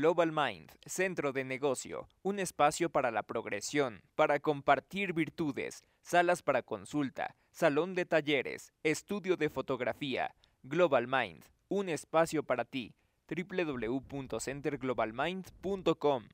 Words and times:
Global 0.00 0.32
Mind, 0.32 0.72
Centro 0.86 1.30
de 1.30 1.44
Negocio, 1.44 2.08
un 2.22 2.38
espacio 2.38 2.88
para 2.88 3.10
la 3.10 3.22
progresión, 3.22 4.00
para 4.14 4.40
compartir 4.40 5.12
virtudes, 5.12 5.84
salas 6.00 6.40
para 6.40 6.62
consulta, 6.62 7.36
salón 7.50 7.94
de 7.94 8.06
talleres, 8.06 8.72
estudio 8.82 9.36
de 9.36 9.50
fotografía. 9.50 10.34
Global 10.62 11.06
Mind, 11.06 11.44
un 11.68 11.90
espacio 11.90 12.42
para 12.42 12.64
ti. 12.64 12.94
www.centerglobalmind.com 13.28 16.24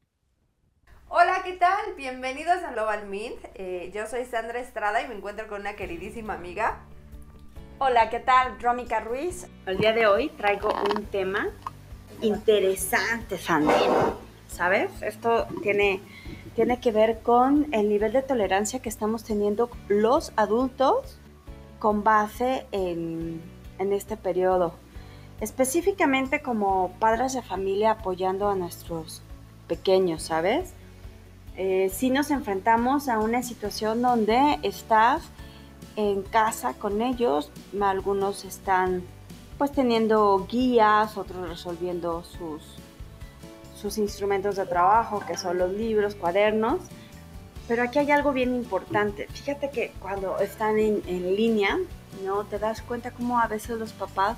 Hola, 1.09 1.43
¿qué 1.45 1.55
tal? 1.55 1.95
Bienvenidos 1.97 2.63
a 2.63 2.71
Global 2.71 3.09
Mind. 3.09 3.39
Eh, 3.55 3.91
yo 3.93 4.07
soy 4.07 4.27
Sandra 4.27 4.61
Estrada 4.61 5.03
y 5.03 5.09
me 5.09 5.17
encuentro 5.17 5.49
con 5.49 5.63
una 5.63 5.75
queridísima 5.75 6.35
amiga. 6.35 6.85
Hola, 7.81 8.11
¿qué 8.11 8.21
tal? 8.21 8.61
Rómica 8.61 9.01
Ruiz. 9.01 9.49
El 9.67 9.79
día 9.79 9.93
de 9.93 10.07
hoy 10.07 10.29
traigo 10.29 10.73
un 10.95 11.05
tema 11.07 11.53
interesante, 12.23 13.39
Sandy. 13.39 13.73
¿Sabes? 14.49 14.91
Esto 15.03 15.47
tiene, 15.63 16.01
tiene 16.55 16.81
que 16.81 16.93
ver 16.93 17.21
con 17.21 17.67
el 17.73 17.89
nivel 17.89 18.13
de 18.13 18.23
tolerancia 18.23 18.81
que 18.81 18.89
estamos 18.89 19.25
teniendo 19.25 19.71
los 19.89 20.33
adultos 20.37 21.19
con 21.79 22.05
base 22.05 22.67
en, 22.73 23.43
en 23.79 23.93
este 23.93 24.17
periodo. 24.17 24.75
Específicamente 25.41 26.41
como 26.41 26.93
padres 26.99 27.35
de 27.35 27.43
familia 27.43 27.93
apoyando 27.93 28.49
a 28.49 28.55
nuestros 28.55 29.21
pequeños, 29.69 30.23
¿sabes? 30.23 30.73
Eh, 31.57 31.91
si 31.93 32.11
nos 32.11 32.31
enfrentamos 32.31 33.09
a 33.09 33.19
una 33.19 33.43
situación 33.43 34.03
donde 34.03 34.59
estás 34.63 35.23
en 35.97 36.23
casa 36.23 36.75
con 36.75 37.01
ellos, 37.01 37.51
algunos 37.81 38.45
están 38.45 39.03
pues 39.59 39.73
teniendo 39.73 40.47
guías, 40.51 41.17
otros 41.17 41.49
resolviendo 41.49 42.23
sus, 42.25 42.63
sus 43.81 43.99
instrumentos 43.99 44.57
de 44.57 44.67
trabajo, 44.67 45.23
que 45.27 45.37
son 45.37 45.59
los 45.59 45.73
libros, 45.73 46.15
cuadernos. 46.15 46.81
Pero 47.69 47.83
aquí 47.83 47.99
hay 47.99 48.11
algo 48.11 48.33
bien 48.33 48.55
importante. 48.55 49.27
Fíjate 49.29 49.71
que 49.71 49.93
cuando 50.01 50.39
están 50.39 50.79
en, 50.79 51.03
en 51.07 51.35
línea, 51.35 51.79
¿no? 52.25 52.45
Te 52.45 52.59
das 52.59 52.83
cuenta 52.83 53.11
cómo 53.11 53.41
a 53.41 53.49
veces 53.49 53.79
los 53.79 53.93
papás, 53.93 54.37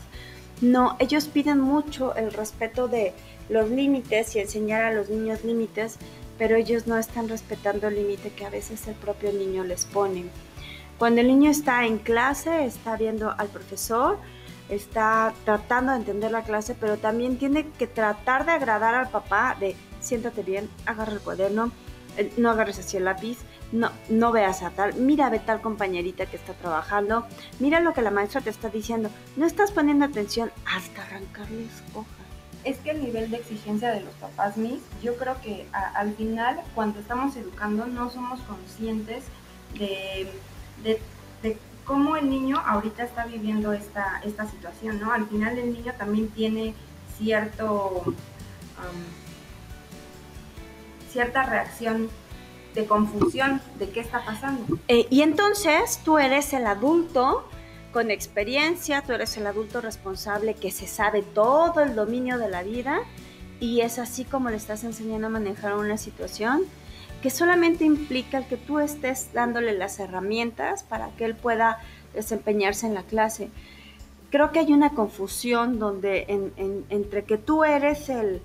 no, 0.61 0.97
ellos 0.99 1.27
piden 1.27 1.61
mucho 1.61 2.15
el 2.17 2.33
respeto 2.33 2.89
de 2.89 3.13
los 3.49 3.71
límites 3.71 4.35
y 4.35 4.41
enseñar 4.41 4.83
a 4.83 4.93
los 4.93 5.09
niños 5.09 5.45
límites, 5.45 5.99
pero 6.37 6.57
ellos 6.57 6.87
no 6.87 6.97
están 6.97 7.29
respetando 7.29 7.89
el 7.89 7.97
límite 7.97 8.31
que 8.31 8.45
a 8.45 8.51
veces 8.51 8.87
el 8.89 8.95
propio 8.95 9.33
niño 9.33 9.65
les 9.65 9.85
pone. 9.85 10.25
Cuando 10.99 11.21
el 11.21 11.29
niño 11.29 11.51
está 11.51 11.87
en 11.87 11.99
clase, 11.99 12.65
está 12.65 12.97
viendo 12.97 13.33
al 13.39 13.49
profesor, 13.49 14.19
está 14.69 15.33
tratando 15.45 15.93
de 15.93 15.99
entender 15.99 16.31
la 16.31 16.43
clase, 16.43 16.75
pero 16.79 16.97
también 16.99 17.39
tiene 17.39 17.69
que 17.79 17.87
tratar 17.87 18.45
de 18.45 18.53
agradar 18.53 18.95
al 18.95 19.09
papá, 19.09 19.57
de 19.59 19.77
siéntate 20.01 20.43
bien, 20.43 20.69
agarra 20.87 21.13
el 21.13 21.21
cuaderno, 21.21 21.73
eh, 22.17 22.33
no 22.37 22.51
agarres 22.51 22.79
así 22.79 22.97
el 22.97 23.05
lápiz, 23.05 23.39
no, 23.73 23.91
no 24.09 24.33
veas 24.33 24.63
a 24.63 24.71
tal, 24.71 24.95
mira 24.95 25.31
ve 25.31 25.39
tal 25.39 25.61
compañerita 25.61 26.27
que 26.27 26.37
está 26.37 26.53
trabajando, 26.55 27.27
mira 27.59 27.81
lo 27.81 27.95
que 27.95 28.03
la 28.03 28.11
maestra 28.11 28.41
te 28.41 28.51
está 28.51 28.69
diciendo, 28.69 29.11
no 29.37 29.47
estás 29.47 29.71
poniendo 29.73 30.05
atención 30.05 30.51
hasta 30.65 31.03
arrancarles 31.03 31.71
hojas. 31.95 32.09
Es 32.65 32.79
que 32.79 32.91
el 32.91 33.03
nivel 33.03 33.31
de 33.31 33.37
exigencia 33.37 33.91
de 33.93 34.01
los 34.01 34.13
papás 34.15 34.57
mis, 34.57 34.81
yo 35.03 35.17
creo 35.17 35.41
que 35.41 35.67
al 35.73 36.13
final 36.15 36.61
cuando 36.75 36.99
estamos 36.99 37.37
educando 37.37 37.87
no 37.87 38.11
somos 38.11 38.41
conscientes 38.41 39.25
de, 39.79 40.29
de, 40.83 41.01
de 41.43 41.57
cómo 41.89 42.17
el 42.17 42.29
niño 42.29 42.63
ahorita 42.65 43.03
está 43.03 43.25
viviendo 43.25 43.73
esta, 43.73 44.21
esta 44.23 44.47
situación, 44.47 45.01
¿no? 45.01 45.11
Al 45.11 45.27
final 45.27 45.59
el 45.59 45.73
niño 45.73 45.95
también 45.97 46.29
tiene 46.29 46.75
cierto, 47.17 48.15
cierta 51.11 51.45
reacción 51.45 52.11
de 52.75 52.85
confusión 52.85 53.63
de 53.79 53.89
qué 53.89 54.01
está 54.01 54.23
pasando. 54.23 54.79
Eh, 54.87 55.07
y 55.09 55.23
entonces 55.23 56.01
tú 56.05 56.19
eres 56.19 56.53
el 56.53 56.67
adulto 56.67 57.49
con 57.91 58.11
experiencia, 58.11 59.01
tú 59.01 59.15
eres 59.15 59.39
el 59.39 59.47
adulto 59.47 59.81
responsable 59.81 60.55
que 60.55 60.71
se 60.71 60.87
sabe 60.87 61.23
todo 61.23 61.81
el 61.81 61.95
dominio 61.95 62.37
de 62.39 62.51
la 62.51 62.63
vida 62.63 63.01
y 63.61 63.81
es 63.81 63.99
así 63.99 64.27
como 64.27 64.51
le 64.51 64.57
estás 64.57 64.85
enseñando 64.85 65.29
a 65.29 65.31
manejar 65.31 65.75
una 65.75 65.97
situación 65.97 66.65
que 67.23 67.31
solamente 67.31 67.85
implica 67.85 68.39
el 68.39 68.47
que 68.47 68.57
tú 68.57 68.79
estés 68.79 69.33
dándole 69.33 69.73
las 69.77 69.99
herramientas 69.99 70.85
para 70.85 71.09
que 71.11 71.25
él 71.25 71.35
pueda 71.35 71.79
desempeñarse 72.15 72.87
en 72.87 72.95
la 72.95 73.03
clase. 73.03 73.51
Creo 74.31 74.53
que 74.53 74.61
hay 74.61 74.73
una 74.73 74.91
confusión 74.91 75.79
donde 75.79 76.27
entre 76.91 77.25
que 77.25 77.39
tú 77.39 77.65
eres 77.65 78.09
el, 78.09 78.43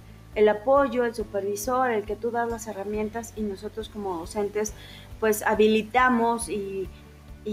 apoyo, 0.48 1.06
el 1.06 1.14
supervisor, 1.14 1.92
el 1.92 2.04
que 2.06 2.16
tú 2.16 2.32
das 2.32 2.50
las 2.50 2.68
herramientas 2.68 3.34
y 3.36 3.42
nosotros 3.42 3.90
como 3.90 4.18
docentes 4.18 4.74
pues 5.20 5.44
habilitamos 5.44 6.50
y, 6.50 6.90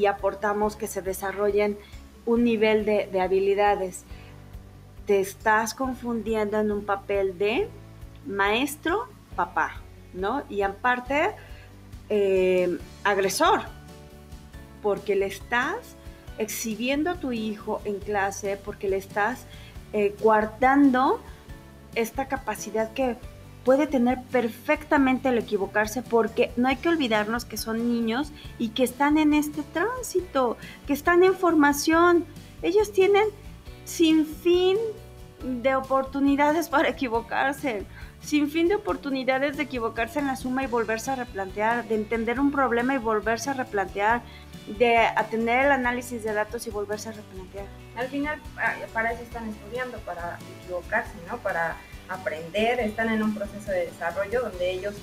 aportamos 0.08 0.76
que 0.76 0.86
se 0.86 1.02
desarrollen 1.02 1.76
un 2.24 2.44
nivel 2.44 2.84
de, 2.84 3.08
de 3.10 3.20
habilidades. 3.20 4.04
Te 5.06 5.20
estás 5.20 5.74
confundiendo 5.74 6.60
en 6.60 6.70
un 6.70 6.84
papel 6.84 7.36
de 7.38 7.68
maestro, 8.24 9.08
papá. 9.34 9.82
¿No? 10.14 10.44
Y 10.48 10.62
aparte, 10.62 11.34
eh, 12.08 12.78
agresor, 13.04 13.62
porque 14.82 15.14
le 15.16 15.26
estás 15.26 15.96
exhibiendo 16.38 17.10
a 17.10 17.14
tu 17.14 17.32
hijo 17.32 17.80
en 17.84 17.98
clase, 17.98 18.58
porque 18.64 18.88
le 18.88 18.96
estás 18.96 19.46
eh, 19.92 20.14
guardando 20.20 21.20
esta 21.94 22.28
capacidad 22.28 22.92
que 22.92 23.16
puede 23.64 23.86
tener 23.86 24.22
perfectamente 24.30 25.28
el 25.28 25.38
equivocarse, 25.38 26.02
porque 26.02 26.50
no 26.56 26.68
hay 26.68 26.76
que 26.76 26.88
olvidarnos 26.88 27.44
que 27.44 27.56
son 27.56 27.88
niños 27.88 28.32
y 28.58 28.70
que 28.70 28.84
están 28.84 29.18
en 29.18 29.34
este 29.34 29.62
tránsito, 29.62 30.56
que 30.86 30.92
están 30.92 31.22
en 31.24 31.34
formación. 31.34 32.24
Ellos 32.62 32.92
tienen 32.92 33.26
sin 33.84 34.26
fin 34.26 34.78
de 35.42 35.74
oportunidades 35.74 36.68
para 36.68 36.88
equivocarse 36.88 37.84
sin 38.22 38.50
fin 38.50 38.68
de 38.68 38.76
oportunidades 38.76 39.56
de 39.56 39.64
equivocarse 39.64 40.18
en 40.18 40.26
la 40.26 40.36
suma 40.36 40.62
y 40.62 40.66
volverse 40.66 41.10
a 41.10 41.16
replantear, 41.16 41.88
de 41.88 41.94
entender 41.94 42.38
un 42.38 42.50
problema 42.52 42.94
y 42.94 42.98
volverse 42.98 43.50
a 43.50 43.54
replantear, 43.54 44.22
de 44.78 44.98
atender 44.98 45.66
el 45.66 45.72
análisis 45.72 46.22
de 46.22 46.32
datos 46.32 46.66
y 46.66 46.70
volverse 46.70 47.08
a 47.08 47.12
replantear. 47.12 47.66
Al 47.96 48.08
final, 48.08 48.40
para 48.92 49.12
eso 49.12 49.22
están 49.22 49.48
estudiando, 49.48 49.98
para 49.98 50.38
equivocarse, 50.62 51.14
¿no? 51.28 51.38
Para 51.38 51.76
aprender, 52.08 52.80
están 52.80 53.08
en 53.08 53.22
un 53.22 53.34
proceso 53.34 53.70
de 53.70 53.86
desarrollo 53.86 54.42
donde 54.42 54.70
ellos 54.70 54.94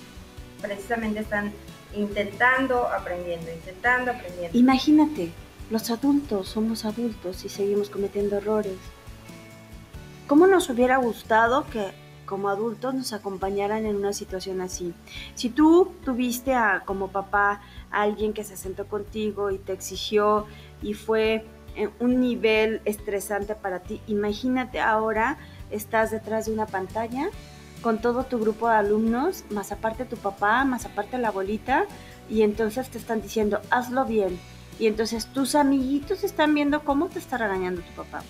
precisamente 0.61 1.19
están 1.19 1.51
intentando, 1.93 2.87
aprendiendo, 2.87 3.51
intentando, 3.51 4.11
aprendiendo. 4.11 4.57
Imagínate, 4.57 5.31
los 5.69 5.89
adultos 5.89 6.49
somos 6.49 6.85
adultos 6.85 7.43
y 7.45 7.49
seguimos 7.49 7.89
cometiendo 7.89 8.37
errores. 8.37 8.77
¿Cómo 10.27 10.47
nos 10.47 10.69
hubiera 10.69 10.97
gustado 10.97 11.65
que 11.67 11.91
como 12.27 12.49
adultos 12.49 12.93
nos 12.93 13.13
acompañaran 13.13 13.87
en 13.87 13.95
una 13.95 14.13
situación 14.13 14.61
así. 14.61 14.93
Si 15.33 15.49
tú 15.49 15.91
tuviste 16.05 16.53
a, 16.53 16.83
como 16.85 17.07
papá 17.07 17.61
a 17.89 18.01
alguien 18.03 18.33
que 18.33 18.43
se 18.43 18.55
sentó 18.55 18.85
contigo 18.85 19.49
y 19.49 19.57
te 19.57 19.73
exigió 19.73 20.45
y 20.83 20.93
fue 20.93 21.45
un 21.99 22.21
nivel 22.21 22.81
estresante 22.85 23.55
para 23.55 23.79
ti, 23.79 24.01
imagínate 24.07 24.79
ahora 24.79 25.37
estás 25.71 26.11
detrás 26.11 26.45
de 26.45 26.53
una 26.53 26.67
pantalla 26.67 27.29
con 27.81 28.01
todo 28.01 28.23
tu 28.23 28.39
grupo 28.39 28.67
de 28.67 28.75
alumnos, 28.75 29.43
más 29.49 29.71
aparte 29.71 30.05
tu 30.05 30.17
papá, 30.17 30.63
más 30.65 30.85
aparte 30.85 31.17
la 31.17 31.29
abuelita, 31.29 31.85
y 32.29 32.41
entonces 32.41 32.89
te 32.89 32.97
están 32.97 33.21
diciendo, 33.21 33.61
hazlo 33.69 34.05
bien. 34.05 34.39
Y 34.79 34.87
entonces 34.87 35.27
tus 35.27 35.55
amiguitos 35.55 36.23
están 36.23 36.53
viendo 36.53 36.83
cómo 36.83 37.07
te 37.07 37.19
está 37.19 37.37
regañando 37.37 37.81
tu 37.81 37.91
papá. 37.93 38.23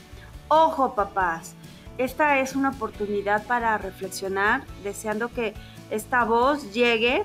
Ojo, 0.49 0.95
papás, 0.95 1.55
esta 1.97 2.39
es 2.39 2.55
una 2.55 2.69
oportunidad 2.69 3.45
para 3.45 3.77
reflexionar, 3.77 4.63
deseando 4.83 5.29
que 5.29 5.53
esta 5.89 6.23
voz 6.23 6.73
llegue 6.73 7.23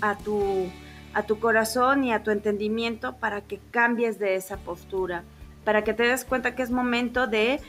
a 0.00 0.16
tu, 0.16 0.68
a 1.14 1.22
tu 1.24 1.38
corazón 1.38 2.04
y 2.04 2.12
a 2.12 2.22
tu 2.22 2.30
entendimiento 2.30 3.16
para 3.16 3.40
que 3.42 3.58
cambies 3.70 4.18
de 4.18 4.36
esa 4.36 4.58
postura, 4.58 5.24
para 5.64 5.82
que 5.84 5.94
te 5.94 6.04
des 6.04 6.24
cuenta 6.24 6.54
que 6.54 6.62
es 6.62 6.70
momento 6.70 7.26
de 7.26 7.60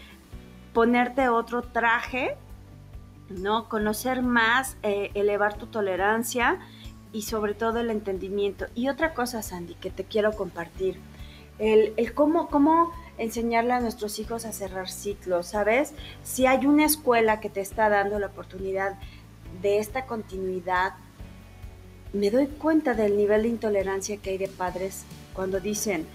ponerte 0.74 1.30
otro 1.30 1.62
traje, 1.62 2.36
¿no? 3.30 3.70
Conocer 3.70 4.22
más, 4.22 4.78
eh, 4.84 5.12
elevar 5.14 5.56
tu 5.56 5.68
tolerancia 5.68 6.60
y 7.12 7.24
sobre 7.24 7.54
todo 7.54 7.80
el 7.80 7.90
entendimiento. 7.90 8.66
Y 8.76 8.90
otra 8.90 9.14
cosa, 9.14 9.42
Sandy, 9.42 9.76
que 9.76 9.92
te 9.92 10.04
quiero 10.04 10.34
compartir, 10.34 11.00
el, 11.60 11.94
el 11.98 12.14
cómo, 12.14 12.48
cómo 12.48 12.92
enseñarle 13.18 13.74
a 13.74 13.80
nuestros 13.80 14.20
hijos 14.20 14.46
a 14.46 14.52
cerrar 14.52 14.90
ciclos, 14.90 15.48
¿sabes? 15.48 15.94
Si 16.24 16.46
hay 16.46 16.66
una 16.66 16.86
escuela 16.86 17.40
que 17.40 17.50
te 17.50 17.62
está 17.62 17.90
dando 17.90 18.20
la 18.20 18.28
oportunidad 18.28 18.98
de 19.62 19.80
esta 19.80 20.06
continuidad, 20.06 20.94
me 22.12 22.30
doy 22.30 22.48
cuenta 22.48 22.94
del 22.94 23.18
nivel 23.18 23.44
de 23.44 23.50
intolerancia 23.50 24.18
que 24.18 24.32
hay 24.32 24.38
de 24.38 24.48
padres 24.48 25.04
cuando 25.34 25.60
dicen, 25.60 26.06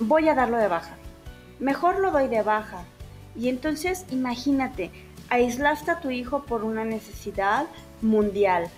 voy 0.00 0.28
a 0.28 0.34
darlo 0.34 0.58
de 0.58 0.68
baja, 0.68 0.96
mejor 1.58 2.00
lo 2.00 2.10
doy 2.10 2.28
de 2.28 2.42
baja. 2.42 2.84
Y 3.36 3.48
entonces 3.48 4.06
imagínate, 4.10 4.90
aislaste 5.28 5.90
a 5.90 6.00
tu 6.00 6.10
hijo 6.10 6.44
por 6.44 6.64
una 6.64 6.84
necesidad 6.84 7.66
mundial. 8.00 8.68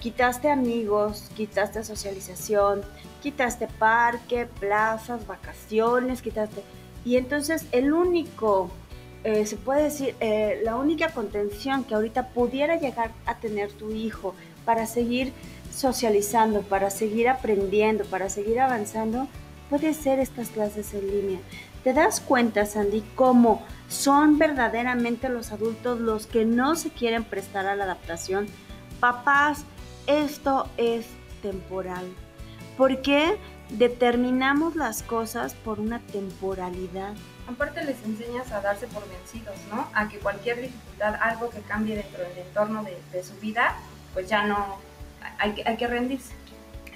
Quitaste 0.00 0.48
amigos, 0.50 1.30
quitaste 1.36 1.84
socialización, 1.84 2.80
quitaste 3.22 3.68
parque, 3.78 4.46
plazas, 4.46 5.26
vacaciones, 5.26 6.22
quitaste... 6.22 6.62
Y 7.04 7.16
entonces 7.16 7.66
el 7.70 7.92
único, 7.92 8.70
eh, 9.24 9.44
se 9.44 9.56
puede 9.56 9.84
decir, 9.84 10.14
eh, 10.20 10.60
la 10.64 10.76
única 10.76 11.10
contención 11.10 11.84
que 11.84 11.94
ahorita 11.94 12.28
pudiera 12.28 12.76
llegar 12.76 13.12
a 13.26 13.36
tener 13.40 13.72
tu 13.72 13.90
hijo 13.90 14.34
para 14.64 14.86
seguir 14.86 15.34
socializando, 15.70 16.62
para 16.62 16.88
seguir 16.88 17.28
aprendiendo, 17.28 18.04
para 18.04 18.30
seguir 18.30 18.58
avanzando, 18.58 19.28
puede 19.68 19.92
ser 19.92 20.18
estas 20.18 20.48
clases 20.48 20.94
en 20.94 21.06
línea. 21.08 21.40
¿Te 21.84 21.92
das 21.92 22.20
cuenta, 22.20 22.64
Sandy, 22.64 23.02
cómo 23.14 23.62
son 23.88 24.38
verdaderamente 24.38 25.28
los 25.28 25.52
adultos 25.52 26.00
los 26.00 26.26
que 26.26 26.46
no 26.46 26.74
se 26.74 26.90
quieren 26.90 27.24
prestar 27.24 27.66
a 27.66 27.76
la 27.76 27.84
adaptación? 27.84 28.46
Papás, 28.98 29.64
esto 30.06 30.68
es 30.76 31.06
temporal. 31.42 32.06
¿Por 32.76 33.02
qué 33.02 33.36
determinamos 33.70 34.76
las 34.76 35.02
cosas 35.02 35.54
por 35.54 35.80
una 35.80 36.00
temporalidad? 36.00 37.14
Aparte 37.46 37.84
les 37.84 38.02
enseñas 38.04 38.52
a 38.52 38.60
darse 38.60 38.86
por 38.86 39.08
vencidos, 39.08 39.56
¿no? 39.70 39.88
A 39.92 40.08
que 40.08 40.18
cualquier 40.18 40.60
dificultad, 40.60 41.14
algo 41.20 41.50
que 41.50 41.60
cambie 41.60 41.96
dentro 41.96 42.22
del 42.22 42.38
entorno 42.38 42.84
de, 42.84 43.22
su 43.22 43.34
vida, 43.40 43.76
pues 44.14 44.28
ya 44.28 44.44
no, 44.44 44.78
hay, 45.38 45.60
hay 45.64 45.76
que 45.76 45.86
rendirse. 45.86 46.32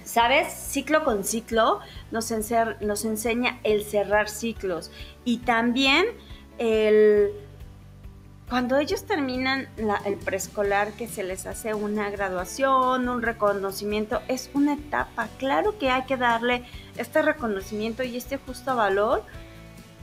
¿Sabes? 0.05 0.53
Ciclo 0.53 1.03
con 1.03 1.25
ciclo 1.25 1.81
nos, 2.11 2.33
nos 2.81 3.05
enseña 3.05 3.59
el 3.65 3.85
cerrar 3.85 4.29
ciclos 4.29 4.91
y 5.25 5.39
también 5.39 6.05
el 6.59 7.33
cuando 8.55 8.79
ellos 8.79 9.03
terminan 9.05 9.67
el 10.05 10.15
preescolar, 10.15 10.93
que 10.93 11.09
se 11.09 11.25
les 11.25 11.45
hace 11.45 11.75
una 11.75 12.09
graduación, 12.11 13.09
un 13.09 13.21
reconocimiento, 13.21 14.23
es 14.29 14.49
una 14.55 14.75
etapa. 14.75 15.29
Claro 15.39 15.77
que 15.77 15.91
hay 15.91 16.05
que 16.05 16.17
darle 16.17 16.62
este 16.97 17.21
reconocimiento 17.23 18.05
y 18.05 18.17
este 18.17 18.37
justo 18.37 18.77
valor 18.77 19.25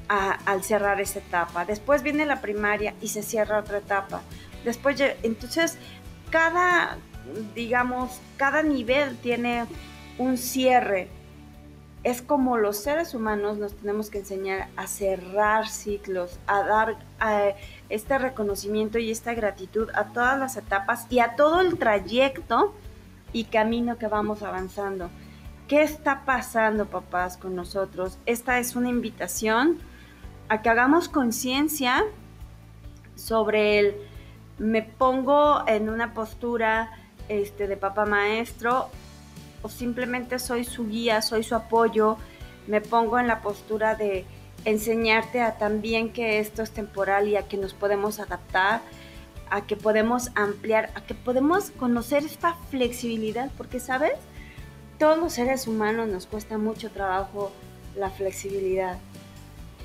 al 0.09 0.63
cerrar 0.65 0.99
esa 0.99 1.19
etapa. 1.19 1.63
Después 1.63 2.03
viene 2.03 2.25
la 2.25 2.41
primaria 2.41 2.93
y 2.99 3.07
se 3.07 3.23
cierra 3.23 3.57
otra 3.57 3.77
etapa. 3.77 4.21
Después, 4.65 5.01
entonces, 5.23 5.77
cada, 6.29 6.97
digamos, 7.55 8.19
cada 8.35 8.63
nivel 8.63 9.15
tiene 9.15 9.63
un 10.17 10.37
cierre. 10.37 11.07
Es 12.03 12.23
como 12.23 12.57
los 12.57 12.77
seres 12.77 13.13
humanos 13.13 13.57
nos 13.57 13.73
tenemos 13.75 14.09
que 14.09 14.19
enseñar 14.19 14.69
a 14.75 14.87
cerrar 14.87 15.67
ciclos, 15.67 16.39
a 16.47 16.63
dar 16.63 16.97
este 17.89 18.17
reconocimiento 18.17 18.97
y 18.97 19.11
esta 19.11 19.35
gratitud 19.35 19.89
a 19.93 20.05
todas 20.05 20.39
las 20.39 20.57
etapas 20.57 21.05
y 21.11 21.19
a 21.19 21.35
todo 21.35 21.61
el 21.61 21.77
trayecto 21.77 22.73
y 23.33 23.43
camino 23.45 23.99
que 23.99 24.07
vamos 24.07 24.41
avanzando. 24.41 25.09
¿Qué 25.67 25.83
está 25.83 26.25
pasando, 26.25 26.87
papás, 26.87 27.37
con 27.37 27.55
nosotros? 27.55 28.17
Esta 28.25 28.57
es 28.57 28.75
una 28.75 28.89
invitación 28.89 29.77
a 30.49 30.61
que 30.61 30.69
hagamos 30.69 31.07
conciencia 31.07 32.03
sobre 33.15 33.79
el 33.79 33.95
me 34.57 34.83
pongo 34.83 35.63
en 35.67 35.89
una 35.89 36.13
postura 36.13 36.91
este, 37.29 37.67
de 37.67 37.77
papá 37.77 38.05
maestro 38.05 38.89
o 39.61 39.69
simplemente 39.69 40.39
soy 40.39 40.63
su 40.63 40.87
guía, 40.87 41.21
soy 41.21 41.43
su 41.43 41.55
apoyo, 41.55 42.17
me 42.67 42.81
pongo 42.81 43.19
en 43.19 43.27
la 43.27 43.41
postura 43.41 43.95
de 43.95 44.25
enseñarte 44.65 45.41
a 45.41 45.57
también 45.57 46.13
que 46.13 46.39
esto 46.39 46.61
es 46.61 46.71
temporal 46.71 47.27
y 47.27 47.35
a 47.35 47.47
que 47.47 47.57
nos 47.57 47.73
podemos 47.73 48.19
adaptar, 48.19 48.81
a 49.49 49.65
que 49.65 49.75
podemos 49.75 50.31
ampliar, 50.35 50.91
a 50.95 51.01
que 51.01 51.13
podemos 51.13 51.71
conocer 51.71 52.23
esta 52.23 52.55
flexibilidad, 52.69 53.51
porque 53.57 53.79
sabes, 53.79 54.13
todos 54.99 55.17
los 55.17 55.33
seres 55.33 55.67
humanos 55.67 56.07
nos 56.07 56.27
cuesta 56.27 56.57
mucho 56.57 56.91
trabajo 56.91 57.51
la 57.95 58.09
flexibilidad. 58.09 58.97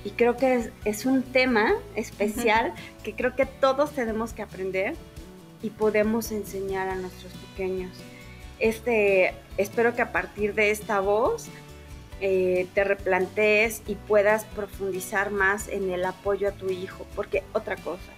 Y 0.05 0.11
creo 0.11 0.37
que 0.37 0.55
es, 0.55 0.71
es 0.85 1.07
un 1.07 1.23
tema 1.23 1.73
especial 1.97 2.75
que 3.03 3.15
creo 3.17 3.35
que 3.35 3.47
todos 3.47 3.91
tenemos 3.93 4.33
que 4.33 4.43
aprender 4.43 4.95
y 5.63 5.71
podemos 5.71 6.31
enseñar 6.31 6.89
a 6.89 6.95
nuestros 6.95 7.33
pequeños 7.33 7.91
este, 8.59 9.35
espero 9.57 9.95
que 9.95 10.03
a 10.03 10.13
partir 10.13 10.55
de 10.55 10.71
esta 10.71 11.01
voz 11.01 11.49
eh, 12.21 12.67
te 12.75 12.85
replantees 12.85 13.83
y 13.87 13.95
puedas 13.95 14.45
profundizar 14.45 15.31
más 15.31 15.69
en 15.69 15.91
el 15.91 16.05
apoyo 16.05 16.49
a 16.49 16.53
tu 16.53 16.71
hijo, 16.71 17.07
porque 17.15 17.43
otra 17.53 17.77
cosa, 17.77 18.11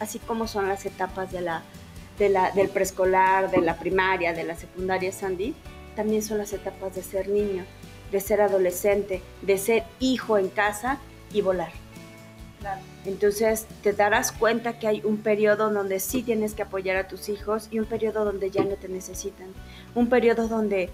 así 0.00 0.18
como 0.18 0.46
son 0.46 0.68
las 0.68 0.86
etapas 0.86 1.30
de 1.32 1.42
la, 1.42 1.62
del 2.18 2.68
preescolar, 2.70 3.50
de 3.50 3.60
la 3.60 3.78
primaria, 3.78 4.32
de 4.32 4.44
la 4.44 4.56
secundaria, 4.56 5.12
Sandy, 5.12 5.54
también 5.96 6.22
son 6.22 6.38
las 6.38 6.52
etapas 6.52 6.94
de 6.94 7.02
ser 7.02 7.28
niño, 7.28 7.64
de 8.10 8.20
ser 8.20 8.40
adolescente, 8.40 9.20
de 9.42 9.58
ser 9.58 9.84
hijo 10.00 10.38
en 10.38 10.48
casa 10.48 10.98
y 11.32 11.42
volar. 11.42 11.81
Entonces 13.04 13.66
te 13.82 13.92
darás 13.92 14.32
cuenta 14.32 14.78
que 14.78 14.86
hay 14.86 15.02
un 15.04 15.18
periodo 15.18 15.70
donde 15.70 16.00
sí 16.00 16.22
tienes 16.22 16.54
que 16.54 16.62
apoyar 16.62 16.96
a 16.96 17.08
tus 17.08 17.28
hijos 17.28 17.68
y 17.70 17.78
un 17.78 17.86
periodo 17.86 18.24
donde 18.24 18.50
ya 18.50 18.64
no 18.64 18.76
te 18.76 18.88
necesitan. 18.88 19.48
Un 19.94 20.08
periodo 20.08 20.48
donde 20.48 20.90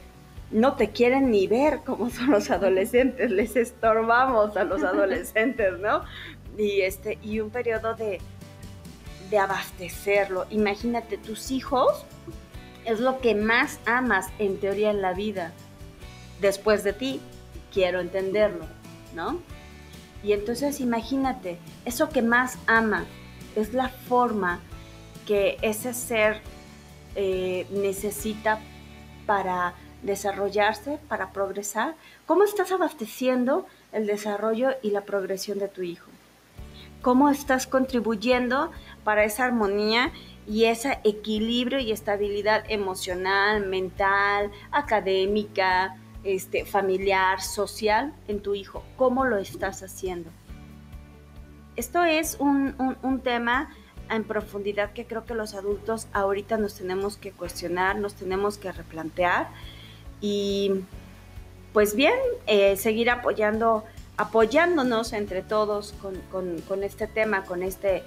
no 0.51 0.75
te 0.75 0.91
quieren 0.91 1.31
ni 1.31 1.47
ver 1.47 1.81
como 1.85 2.11
son 2.11 2.31
los 2.31 2.51
adolescentes, 2.51 3.31
les 3.31 3.57
estorbamos 3.57 4.57
a 4.57 4.65
los 4.65 4.83
adolescentes, 4.85 5.79
¿no? 5.79 6.03
Y, 6.57 6.81
este, 6.81 7.19
y 7.23 7.41
un 7.41 7.51
periodo 7.51 7.95
de, 7.95 8.21
de 9.31 9.39
abastecerlo. 9.39 10.47
Imagínate, 10.51 11.19
tus 11.19 11.51
hijos 11.51 12.05
es 12.85 13.01
lo 13.01 13.21
que 13.21 13.35
más 13.35 13.79
amas 13.85 14.29
en 14.39 14.59
teoría 14.59 14.91
en 14.91 15.03
la 15.03 15.13
vida. 15.13 15.53
Después 16.41 16.85
de 16.85 16.95
ti, 16.95 17.21
quiero 17.73 18.01
entenderlo, 18.01 18.65
¿no? 19.15 19.41
Y 20.23 20.33
entonces 20.33 20.81
imagínate, 20.81 21.59
eso 21.85 22.09
que 22.09 22.23
más 22.23 22.59
ama 22.67 23.07
es 23.57 23.73
la 23.73 23.89
forma 23.89 24.61
que 25.27 25.59
ese 25.63 25.95
ser 25.95 26.41
eh, 27.15 27.67
necesita 27.71 28.61
para 29.27 29.75
desarrollarse, 30.03 30.99
para 31.09 31.33
progresar. 31.33 31.95
¿Cómo 32.27 32.45
estás 32.45 32.73
abasteciendo 32.73 33.67
el 33.93 34.07
desarrollo 34.07 34.71
y 34.83 34.91
la 34.91 35.03
progresión 35.03 35.59
de 35.59 35.69
tu 35.69 35.83
hijo? 35.83 36.11
¿Cómo 37.03 37.31
estás 37.31 37.67
contribuyendo 37.67 38.73
para 39.05 39.25
esa 39.25 39.45
armonía 39.45 40.13
y 40.47 40.65
ese 40.65 40.99
equilibrio 41.05 41.79
y 41.79 41.93
estabilidad 41.93 42.65
emocional, 42.69 43.67
mental, 43.67 44.51
académica, 44.71 45.97
este, 46.25 46.65
familiar, 46.65 47.41
social 47.41 48.13
en 48.27 48.41
tu 48.41 48.55
hijo. 48.55 48.83
¿Cómo 48.97 49.25
lo 49.25 49.39
estás 49.39 49.83
haciendo? 49.83 50.31
Esto 51.77 52.03
es 52.05 52.37
un, 52.41 52.75
tema 53.23 53.71
en 54.11 54.25
profundidad 54.25 54.93
que 54.93 55.07
creo 55.07 55.25
que 55.25 55.35
los 55.35 55.55
adultos 55.55 56.09
ahorita 56.13 56.57
nos 56.57 56.75
tenemos 56.75 57.17
que 57.17 57.31
cuestionar, 57.31 57.97
nos 57.97 58.15
tenemos 58.15 58.59
que 58.59 58.73
replantear 58.73 59.49
y 60.21 60.73
pues 61.73 61.95
bien, 61.95 62.19
eh, 62.49 62.77
seguir 62.77 63.11
apoyando, 63.11 63.85
apoyándonos 64.17 65.13
entre 65.13 65.43
todos 65.43 65.95
con, 66.33 66.83
este 66.83 67.07
tema, 67.07 67.45
con 67.45 67.63
este 67.63 68.03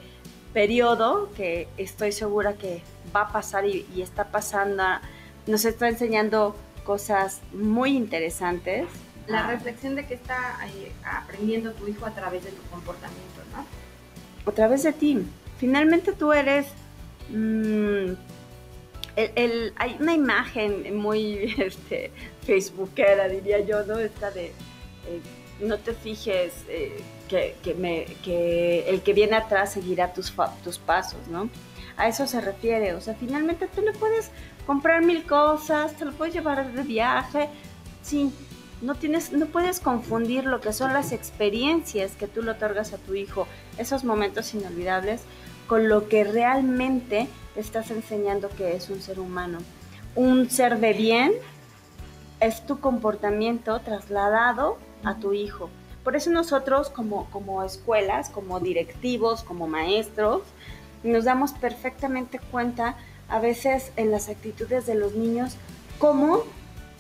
periodo 0.53 1.29
que 1.37 1.69
estoy 1.77 2.11
segura 2.11 2.55
que 2.55 2.81
va 3.15 3.21
a 3.21 3.31
pasar 3.31 3.65
y, 3.65 3.85
y 3.95 4.01
está 4.01 4.31
pasando, 4.31 4.83
nos 5.47 5.63
está 5.63 5.87
enseñando 5.87 6.55
cosas 6.83 7.41
muy 7.53 7.95
interesantes. 7.95 8.87
La 9.27 9.45
ah. 9.45 9.51
reflexión 9.51 9.95
de 9.95 10.05
que 10.05 10.15
está 10.15 10.57
eh, 10.67 10.91
aprendiendo 11.03 11.73
tu 11.73 11.87
hijo 11.87 12.05
a 12.05 12.11
través 12.11 12.43
de 12.43 12.51
tu 12.51 12.61
comportamiento, 12.63 13.41
¿no? 13.51 13.65
A 14.51 14.53
través 14.53 14.83
de 14.83 14.93
ti. 14.93 15.25
Finalmente 15.57 16.13
tú 16.13 16.33
eres... 16.33 16.67
Mm, 17.29 18.13
el, 19.15 19.73
hay 19.75 19.97
una 19.99 20.13
imagen 20.13 20.95
muy 20.95 21.53
este, 21.57 22.11
facebookera, 22.45 23.27
diría 23.27 23.59
yo, 23.59 23.83
¿no? 23.85 23.99
Esta 23.99 24.31
de... 24.31 24.47
Eh, 24.47 25.21
no 25.61 25.77
te 25.77 25.93
fijes 25.93 26.53
eh, 26.69 27.01
que, 27.27 27.55
que, 27.63 27.75
me, 27.75 28.05
que, 28.23 28.89
el 28.89 29.01
que 29.01 29.13
viene 29.13 29.35
atrás 29.35 29.73
seguirá 29.73 30.11
tus, 30.13 30.33
tus 30.63 30.79
pasos, 30.79 31.27
¿no? 31.27 31.49
A 31.97 32.07
eso 32.07 32.25
se 32.25 32.41
refiere. 32.41 32.93
O 32.93 33.01
sea, 33.01 33.13
finalmente 33.13 33.67
tú 33.67 33.81
le 33.81 33.93
puedes 33.93 34.31
comprar 34.65 35.03
mil 35.03 35.25
cosas, 35.25 35.93
te 35.93 36.05
lo 36.05 36.11
puedes 36.11 36.33
llevar 36.33 36.71
de 36.71 36.83
viaje. 36.83 37.49
Sí, 38.01 38.33
no 38.81 38.95
tienes, 38.95 39.31
no 39.31 39.45
puedes 39.47 39.79
confundir 39.79 40.45
lo 40.45 40.59
que 40.59 40.73
son 40.73 40.93
las 40.93 41.11
experiencias 41.11 42.13
que 42.13 42.27
tú 42.27 42.41
le 42.41 42.51
otorgas 42.51 42.93
a 42.93 42.97
tu 42.97 43.13
hijo, 43.13 43.47
esos 43.77 44.03
momentos 44.03 44.53
inolvidables, 44.53 45.21
con 45.67 45.87
lo 45.87 46.09
que 46.09 46.23
realmente 46.23 47.27
estás 47.55 47.91
enseñando 47.91 48.49
que 48.49 48.75
es 48.75 48.89
un 48.89 49.01
ser 49.01 49.19
humano. 49.19 49.59
Un 50.15 50.49
ser 50.49 50.79
de 50.79 50.93
bien 50.93 51.31
es 52.39 52.65
tu 52.65 52.79
comportamiento 52.79 53.79
trasladado 53.79 54.77
a 55.03 55.15
tu 55.15 55.33
hijo. 55.33 55.69
Por 56.03 56.15
eso 56.15 56.31
nosotros 56.31 56.89
como, 56.89 57.29
como 57.29 57.63
escuelas, 57.63 58.29
como 58.29 58.59
directivos, 58.59 59.43
como 59.43 59.67
maestros, 59.67 60.41
nos 61.03 61.25
damos 61.25 61.53
perfectamente 61.53 62.39
cuenta 62.51 62.97
a 63.31 63.39
veces 63.39 63.91
en 63.95 64.11
las 64.11 64.27
actitudes 64.29 64.85
de 64.85 64.93
los 64.93 65.13
niños 65.13 65.55
cómo 65.97 66.43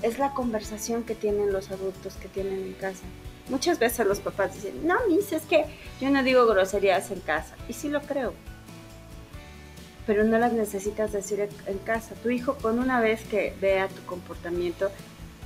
es 0.01 0.17
la 0.17 0.33
conversación 0.33 1.03
que 1.03 1.13
tienen 1.13 1.51
los 1.51 1.69
adultos 1.71 2.15
que 2.15 2.29
tienen 2.29 2.63
en 2.63 2.73
casa. 2.73 3.03
Muchas 3.49 3.79
veces 3.79 4.07
los 4.07 4.21
papás 4.21 4.55
dicen, 4.55 4.87
no, 4.87 4.95
mis, 5.09 5.33
es 5.33 5.43
que 5.43 5.65
yo 5.99 6.09
no 6.09 6.23
digo 6.23 6.45
groserías 6.47 7.11
en 7.11 7.19
casa. 7.19 7.55
Y 7.67 7.73
sí 7.73 7.89
lo 7.89 8.01
creo. 8.01 8.33
Pero 10.07 10.23
no 10.23 10.39
las 10.39 10.53
necesitas 10.53 11.11
decir 11.11 11.47
en 11.67 11.77
casa. 11.79 12.15
Tu 12.23 12.29
hijo 12.29 12.55
con 12.55 12.79
una 12.79 13.01
vez 13.01 13.23
que 13.25 13.53
vea 13.59 13.89
tu 13.89 14.01
comportamiento, 14.05 14.89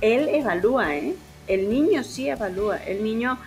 él 0.00 0.28
evalúa, 0.28 0.96
¿eh? 0.96 1.16
El 1.48 1.68
niño 1.68 2.04
sí 2.04 2.28
evalúa. 2.28 2.76
El 2.76 3.02
niño 3.02 3.38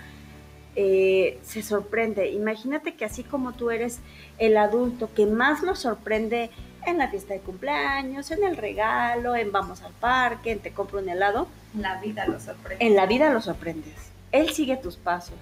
eh, 0.75 1.39
se 1.43 1.63
sorprende. 1.63 2.29
Imagínate 2.31 2.95
que 2.95 3.05
así 3.05 3.23
como 3.23 3.53
tú 3.53 3.71
eres 3.71 3.99
el 4.39 4.57
adulto 4.57 5.09
que 5.15 5.25
más 5.25 5.63
lo 5.63 5.75
sorprende 5.75 6.51
en 6.85 6.97
la 6.97 7.09
fiesta 7.09 7.33
de 7.33 7.41
cumpleaños, 7.41 8.31
en 8.31 8.43
el 8.43 8.57
regalo, 8.57 9.35
en 9.35 9.51
vamos 9.51 9.81
al 9.81 9.93
parque, 9.93 10.51
en 10.51 10.59
te 10.59 10.71
compro 10.71 10.99
un 10.99 11.09
helado. 11.09 11.47
En 11.75 11.81
la 11.81 11.99
vida 11.99 12.25
lo 12.27 12.39
sorprendes. 12.39 12.87
En 12.87 12.95
la 12.95 13.05
vida 13.05 13.31
lo 13.31 13.41
sorprendes. 13.41 14.11
Él 14.31 14.49
sigue 14.49 14.77
tus 14.77 14.97
pasos. 14.97 15.37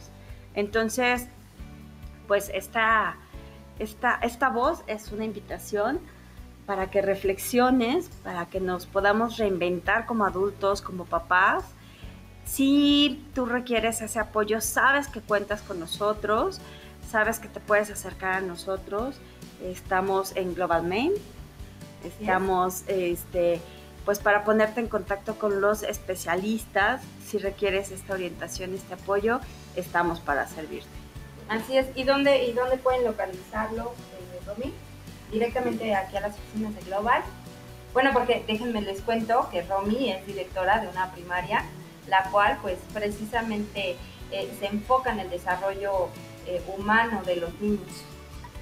Entonces, 0.53 1.27
pues 2.27 2.49
esta, 2.53 3.15
esta, 3.79 4.19
esta 4.21 4.49
voz 4.49 4.83
es 4.87 5.11
una 5.11 5.25
invitación 5.25 5.99
para 6.65 6.91
que 6.91 7.01
reflexiones, 7.01 8.09
para 8.23 8.47
que 8.47 8.59
nos 8.59 8.85
podamos 8.85 9.37
reinventar 9.37 10.05
como 10.05 10.25
adultos, 10.25 10.81
como 10.81 11.05
papás. 11.05 11.63
Si 12.43 13.25
tú 13.33 13.45
requieres 13.45 14.01
ese 14.01 14.19
apoyo, 14.19 14.61
sabes 14.61 15.07
que 15.07 15.21
cuentas 15.21 15.61
con 15.61 15.79
nosotros, 15.79 16.59
sabes 17.09 17.39
que 17.39 17.47
te 17.47 17.59
puedes 17.59 17.89
acercar 17.89 18.33
a 18.35 18.41
nosotros. 18.41 19.19
Estamos 19.63 20.35
en 20.35 20.53
Global 20.53 20.83
Main. 20.83 21.13
Estamos, 22.03 22.83
este, 22.87 23.59
pues 24.05 24.19
para 24.19 24.43
ponerte 24.43 24.79
en 24.79 24.87
contacto 24.87 25.37
con 25.39 25.61
los 25.61 25.83
especialistas, 25.83 27.01
si 27.25 27.37
requieres 27.37 27.91
esta 27.91 28.13
orientación, 28.13 28.73
este 28.73 28.93
apoyo, 28.93 29.39
estamos 29.75 30.19
para 30.19 30.47
servirte. 30.47 30.87
Así 31.49 31.77
es. 31.77 31.87
¿Y 31.95 32.03
dónde, 32.03 32.45
y 32.45 32.53
dónde 32.53 32.77
pueden 32.77 33.03
localizarlo, 33.03 33.93
eh, 33.93 34.39
Romy? 34.45 34.73
Directamente 35.31 35.93
aquí 35.95 36.17
a 36.17 36.21
las 36.21 36.35
oficinas 36.35 36.75
de 36.75 36.81
Global. 36.81 37.23
Bueno, 37.93 38.11
porque 38.13 38.43
déjenme 38.45 38.81
les 38.81 39.01
cuento 39.01 39.49
que 39.51 39.63
Romy 39.63 40.11
es 40.11 40.25
directora 40.27 40.79
de 40.79 40.87
una 40.87 41.11
primaria, 41.11 41.63
la 42.07 42.29
cual 42.31 42.59
pues 42.61 42.77
precisamente 42.93 43.95
eh, 44.31 44.53
se 44.59 44.67
enfoca 44.67 45.11
en 45.11 45.19
el 45.19 45.29
desarrollo 45.29 46.09
eh, 46.45 46.61
humano 46.77 47.23
de 47.25 47.37
los 47.37 47.53
niños. 47.59 48.03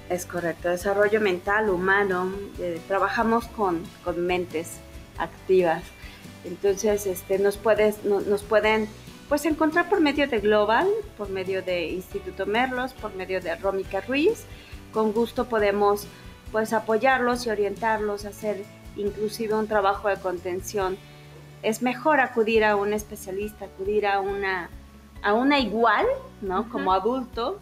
Es 0.08 0.24
correcto, 0.24 0.68
desarrollo 0.68 1.20
mental, 1.20 1.68
humano, 1.68 2.30
eh, 2.60 2.80
trabajamos 2.86 3.46
con, 3.48 3.82
con, 4.04 4.24
mentes 4.24 4.78
activas. 5.18 5.82
Entonces, 6.44 7.06
este, 7.06 7.40
nos, 7.40 7.56
puedes, 7.56 8.04
nos 8.04 8.44
pueden 8.44 8.88
pues, 9.28 9.44
encontrar 9.46 9.88
por 9.88 10.00
medio 10.00 10.28
de 10.28 10.38
Global, 10.38 10.86
por 11.18 11.28
medio 11.28 11.60
de 11.60 11.88
Instituto 11.88 12.46
Merlos, 12.46 12.92
por 12.92 13.14
medio 13.16 13.40
de 13.40 13.56
Rómica 13.56 14.00
Ruiz. 14.00 14.44
Con 14.92 15.12
gusto 15.12 15.48
podemos 15.48 16.06
pues, 16.52 16.72
apoyarlos 16.72 17.44
y 17.46 17.50
orientarlos 17.50 18.26
a 18.26 18.28
hacer 18.28 18.62
inclusive 18.94 19.54
un 19.54 19.66
trabajo 19.66 20.08
de 20.08 20.16
contención. 20.18 20.96
Es 21.64 21.82
mejor 21.82 22.20
acudir 22.20 22.64
a 22.64 22.76
un 22.76 22.92
especialista, 22.92 23.64
acudir 23.64 24.06
a 24.06 24.20
una, 24.20 24.70
a 25.24 25.34
una 25.34 25.58
igual, 25.58 26.06
¿no? 26.42 26.68
Como 26.68 26.92
adultos, 26.92 27.56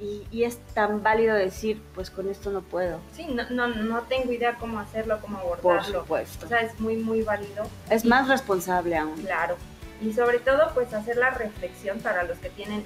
y, 0.00 0.44
es 0.44 0.58
tan 0.74 1.02
válido 1.02 1.34
decir, 1.34 1.82
pues 1.94 2.10
con 2.10 2.28
esto 2.28 2.50
no 2.50 2.62
puedo. 2.62 3.00
Sí, 3.14 3.26
no, 3.26 3.48
no, 3.50 3.66
no 3.68 4.02
tengo 4.02 4.32
idea 4.32 4.54
cómo 4.54 4.78
hacerlo, 4.78 5.18
cómo 5.20 5.38
abordarlo. 5.38 5.62
Por 5.62 5.84
supuesto. 5.84 6.46
O 6.46 6.48
sea, 6.48 6.60
es 6.60 6.78
muy, 6.78 6.96
muy 6.96 7.22
válido. 7.22 7.66
Es 7.90 8.04
más 8.04 8.28
responsable 8.28 8.96
aún. 8.96 9.20
Claro. 9.22 9.56
Y 10.00 10.12
sobre 10.12 10.38
todo, 10.38 10.70
pues 10.74 10.94
hacer 10.94 11.16
la 11.16 11.30
reflexión 11.30 11.98
para 11.98 12.22
los 12.22 12.38
que 12.38 12.50
tienen 12.50 12.84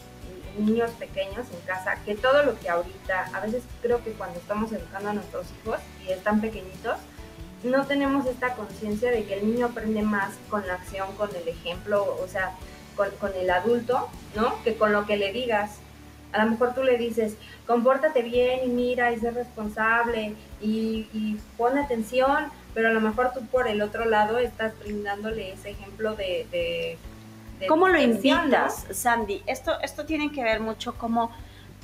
niños 0.58 0.90
pequeños 0.92 1.46
en 1.50 1.60
casa, 1.66 1.96
que 2.04 2.14
todo 2.14 2.42
lo 2.44 2.58
que 2.58 2.68
ahorita, 2.68 3.30
a 3.34 3.40
veces 3.40 3.62
creo 3.82 4.02
que 4.02 4.12
cuando 4.12 4.38
estamos 4.38 4.72
educando 4.72 5.10
a 5.10 5.12
nuestros 5.14 5.46
hijos 5.62 5.78
y 6.06 6.12
están 6.12 6.40
pequeñitos, 6.40 6.96
no 7.62 7.86
tenemos 7.86 8.26
esta 8.26 8.54
conciencia 8.54 9.10
de 9.10 9.24
que 9.24 9.38
el 9.38 9.50
niño 9.50 9.66
aprende 9.66 10.02
más 10.02 10.34
con 10.50 10.66
la 10.66 10.74
acción, 10.74 11.14
con 11.16 11.34
el 11.34 11.46
ejemplo, 11.46 12.18
o 12.20 12.26
sea, 12.26 12.52
con, 12.96 13.10
con 13.20 13.32
el 13.34 13.50
adulto, 13.50 14.08
¿no? 14.34 14.62
Que 14.64 14.76
con 14.76 14.92
lo 14.92 15.06
que 15.06 15.16
le 15.16 15.32
digas 15.32 15.78
a 16.32 16.44
lo 16.44 16.50
mejor 16.50 16.74
tú 16.74 16.82
le 16.82 16.96
dices, 16.98 17.36
compórtate 17.66 18.22
bien 18.22 18.60
y 18.64 18.68
mira 18.68 19.12
y 19.12 19.18
sé 19.18 19.30
responsable 19.30 20.34
y, 20.60 21.08
y 21.12 21.38
pon 21.56 21.78
atención, 21.78 22.46
pero 22.74 22.88
a 22.88 22.92
lo 22.92 23.00
mejor 23.00 23.32
tú 23.32 23.44
por 23.46 23.68
el 23.68 23.82
otro 23.82 24.04
lado 24.04 24.38
estás 24.38 24.78
brindándole 24.78 25.52
ese 25.52 25.70
ejemplo 25.70 26.14
de... 26.16 26.46
de, 26.50 26.98
¿Cómo 27.68 27.88
lo 27.88 28.00
invitas, 28.00 28.86
Sandy? 28.90 29.42
Esto, 29.46 29.78
esto 29.82 30.04
tiene 30.04 30.32
que 30.32 30.42
ver 30.42 30.58
mucho 30.58 30.94
cómo, 30.94 31.30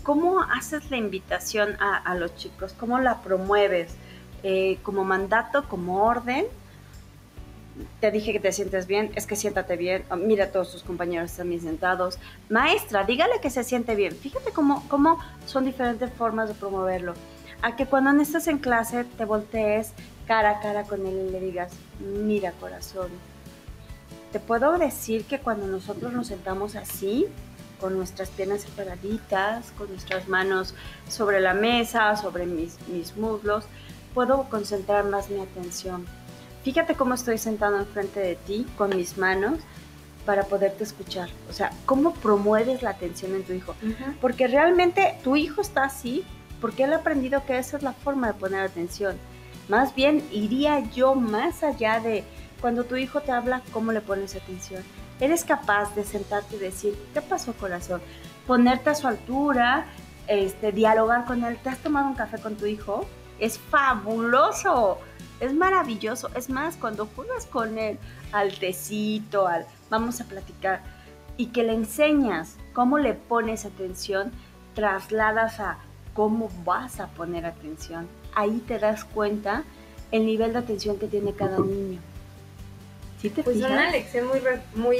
cómo 0.02 0.42
haces 0.42 0.90
la 0.90 0.96
invitación 0.96 1.76
a, 1.78 2.14
los 2.16 2.34
chicos, 2.34 2.74
cómo 2.76 2.98
la 2.98 3.20
promueves, 3.20 3.94
eh, 4.42 4.78
como 4.82 5.04
mandato, 5.04 5.68
como 5.68 6.02
orden, 6.04 6.46
te 8.00 8.10
dije 8.10 8.32
que 8.32 8.40
te 8.40 8.52
sientes 8.52 8.86
bien, 8.86 9.10
es 9.14 9.26
que 9.26 9.36
siéntate 9.36 9.76
bien, 9.76 10.04
oh, 10.10 10.16
mira 10.16 10.46
a 10.46 10.52
todos 10.52 10.72
tus 10.72 10.82
compañeros 10.82 11.30
están 11.30 11.48
bien 11.48 11.60
sentados. 11.60 12.18
Maestra, 12.48 13.04
dígale 13.04 13.40
que 13.40 13.50
se 13.50 13.64
siente 13.64 13.94
bien. 13.94 14.14
Fíjate 14.14 14.52
cómo, 14.52 14.84
cómo 14.88 15.18
son 15.46 15.64
diferentes 15.64 16.12
formas 16.12 16.48
de 16.48 16.54
promoverlo. 16.54 17.14
A 17.62 17.76
que 17.76 17.86
cuando 17.86 18.12
no 18.12 18.22
estás 18.22 18.46
en 18.46 18.58
clase 18.58 19.04
te 19.04 19.24
voltees 19.24 19.92
cara 20.26 20.50
a 20.50 20.60
cara 20.60 20.84
con 20.84 21.06
él 21.06 21.26
y 21.28 21.32
le 21.32 21.40
digas, 21.40 21.72
mira 22.00 22.52
corazón, 22.52 23.08
te 24.32 24.40
puedo 24.40 24.78
decir 24.78 25.24
que 25.24 25.40
cuando 25.40 25.66
nosotros 25.66 26.12
nos 26.12 26.26
sentamos 26.28 26.76
así, 26.76 27.26
con 27.80 27.96
nuestras 27.96 28.28
piernas 28.30 28.62
separaditas, 28.62 29.70
con 29.78 29.88
nuestras 29.88 30.28
manos 30.28 30.74
sobre 31.08 31.40
la 31.40 31.54
mesa, 31.54 32.16
sobre 32.16 32.44
mis, 32.44 32.76
mis 32.88 33.16
muslos, 33.16 33.64
puedo 34.14 34.48
concentrar 34.50 35.04
más 35.04 35.30
mi 35.30 35.40
atención 35.40 36.04
fíjate 36.62 36.94
cómo 36.94 37.14
estoy 37.14 37.38
sentado 37.38 37.78
enfrente 37.78 38.20
de 38.20 38.36
ti 38.36 38.66
con 38.76 38.96
mis 38.96 39.18
manos 39.18 39.58
para 40.24 40.44
poderte 40.44 40.84
escuchar. 40.84 41.30
O 41.48 41.52
sea, 41.52 41.70
cómo 41.86 42.12
promueves 42.12 42.82
la 42.82 42.90
atención 42.90 43.34
en 43.34 43.44
tu 43.44 43.54
hijo. 43.54 43.74
Porque 44.20 44.46
realmente 44.46 45.18
tu 45.24 45.36
hijo 45.36 45.60
está 45.60 45.84
así 45.84 46.24
porque 46.60 46.84
él 46.84 46.92
ha 46.92 46.96
aprendido 46.96 47.44
que 47.46 47.58
esa 47.58 47.76
es 47.76 47.82
la 47.82 47.92
forma 47.92 48.26
de 48.26 48.34
poner 48.34 48.60
atención. 48.60 49.16
Más 49.68 49.94
bien 49.94 50.22
iría 50.32 50.80
yo 50.90 51.14
más 51.14 51.62
allá 51.62 52.00
de 52.00 52.24
cuando 52.60 52.84
tu 52.84 52.96
hijo 52.96 53.20
te 53.20 53.32
habla, 53.32 53.62
cómo 53.72 53.92
le 53.92 54.00
pones 54.00 54.34
atención. 54.34 54.82
Eres 55.20 55.44
capaz 55.44 55.94
de 55.94 56.04
sentarte 56.04 56.56
y 56.56 56.58
decir, 56.58 56.98
¿qué 57.14 57.22
pasó 57.22 57.52
corazón? 57.52 58.00
Ponerte 58.46 58.90
a 58.90 58.94
su 58.94 59.06
altura, 59.06 59.86
este, 60.26 60.72
dialogar 60.72 61.24
con 61.24 61.44
él. 61.44 61.58
¿Te 61.62 61.70
has 61.70 61.78
tomado 61.78 62.08
un 62.08 62.14
café 62.14 62.38
con 62.38 62.56
tu 62.56 62.66
hijo? 62.66 63.06
Es 63.38 63.58
fabuloso 63.58 64.98
es 65.40 65.54
maravilloso. 65.54 66.30
Es 66.34 66.48
más, 66.50 66.76
cuando 66.76 67.06
juegas 67.06 67.46
con 67.46 67.78
él 67.78 67.98
al 68.32 68.52
tecito, 68.58 69.46
al 69.46 69.66
vamos 69.90 70.20
a 70.20 70.24
platicar, 70.24 70.80
y 71.36 71.46
que 71.46 71.62
le 71.62 71.72
enseñas 71.72 72.56
cómo 72.72 72.98
le 72.98 73.14
pones 73.14 73.64
atención, 73.64 74.32
trasladas 74.74 75.60
a 75.60 75.78
cómo 76.14 76.50
vas 76.64 77.00
a 77.00 77.06
poner 77.08 77.46
atención. 77.46 78.08
Ahí 78.34 78.62
te 78.66 78.78
das 78.78 79.04
cuenta 79.04 79.64
el 80.10 80.26
nivel 80.26 80.52
de 80.52 80.58
atención 80.58 80.98
que 80.98 81.06
tiene 81.06 81.32
cada 81.32 81.58
niño. 81.58 82.00
¿Sí 83.20 83.30
te 83.30 83.42
pues 83.42 83.56
una 83.56 83.90
lección 83.90 84.28
muy, 84.28 84.40
muy 84.74 84.96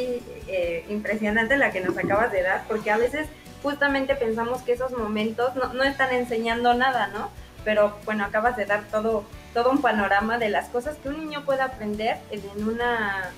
eh, 0.49 0.85
impresionante 0.89 1.57
la 1.57 1.71
que 1.71 1.81
nos 1.81 1.97
acabas 1.97 2.33
de 2.33 2.43
dar, 2.43 2.65
porque 2.67 2.91
a 2.91 2.97
veces 2.97 3.29
justamente 3.63 4.15
pensamos 4.17 4.63
que 4.63 4.73
esos 4.73 4.93
momentos 4.93 5.55
no, 5.55 5.73
no 5.73 5.85
están 5.85 6.13
enseñando 6.13 6.75
nada, 6.75 7.09
¿no? 7.09 7.31
Pero 7.65 7.97
bueno, 8.05 8.25
acabas 8.25 8.57
de 8.57 8.67
dar 8.67 8.85
todo 8.91 9.25
todo 9.59 9.73
un 9.73 9.81
panorama 9.81 10.39
de 10.39 10.51
las 10.51 10.69
cosas 10.69 10.97
que 10.99 11.09
un 11.09 11.19
niño 11.19 11.45
puede 11.45 11.63
aprender 11.63 12.19
en 12.31 12.69
una 12.69 13.33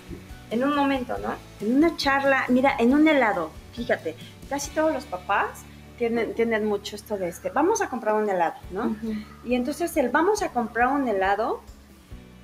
en 0.51 0.65
un 0.65 0.77
momento, 0.77 1.17
¿no? 1.17 1.33
En 1.61 1.77
una 1.77 1.97
charla, 1.97 2.45
mira, 2.49 2.75
en 2.79 2.93
un 2.93 3.09
helado, 3.09 3.51
fíjate, 3.73 4.17
casi 4.51 4.71
todos 4.73 4.93
los 4.93 5.05
papás 5.07 5.63
tienen, 5.97 6.35
tienen 6.35 6.67
mucho 6.67 6.95
esto 6.97 7.17
de 7.17 7.29
este, 7.29 7.49
vamos 7.49 7.81
a 7.81 7.89
comprar 7.89 8.17
un 8.17 8.29
helado, 8.29 8.57
¿no? 8.71 8.97
Y 9.45 9.55
entonces 9.55 9.97
el 9.97 10.11
vamos 10.11 10.43
a 10.43 10.51
comprar 10.51 10.89
un 10.89 11.09
helado 11.09 11.63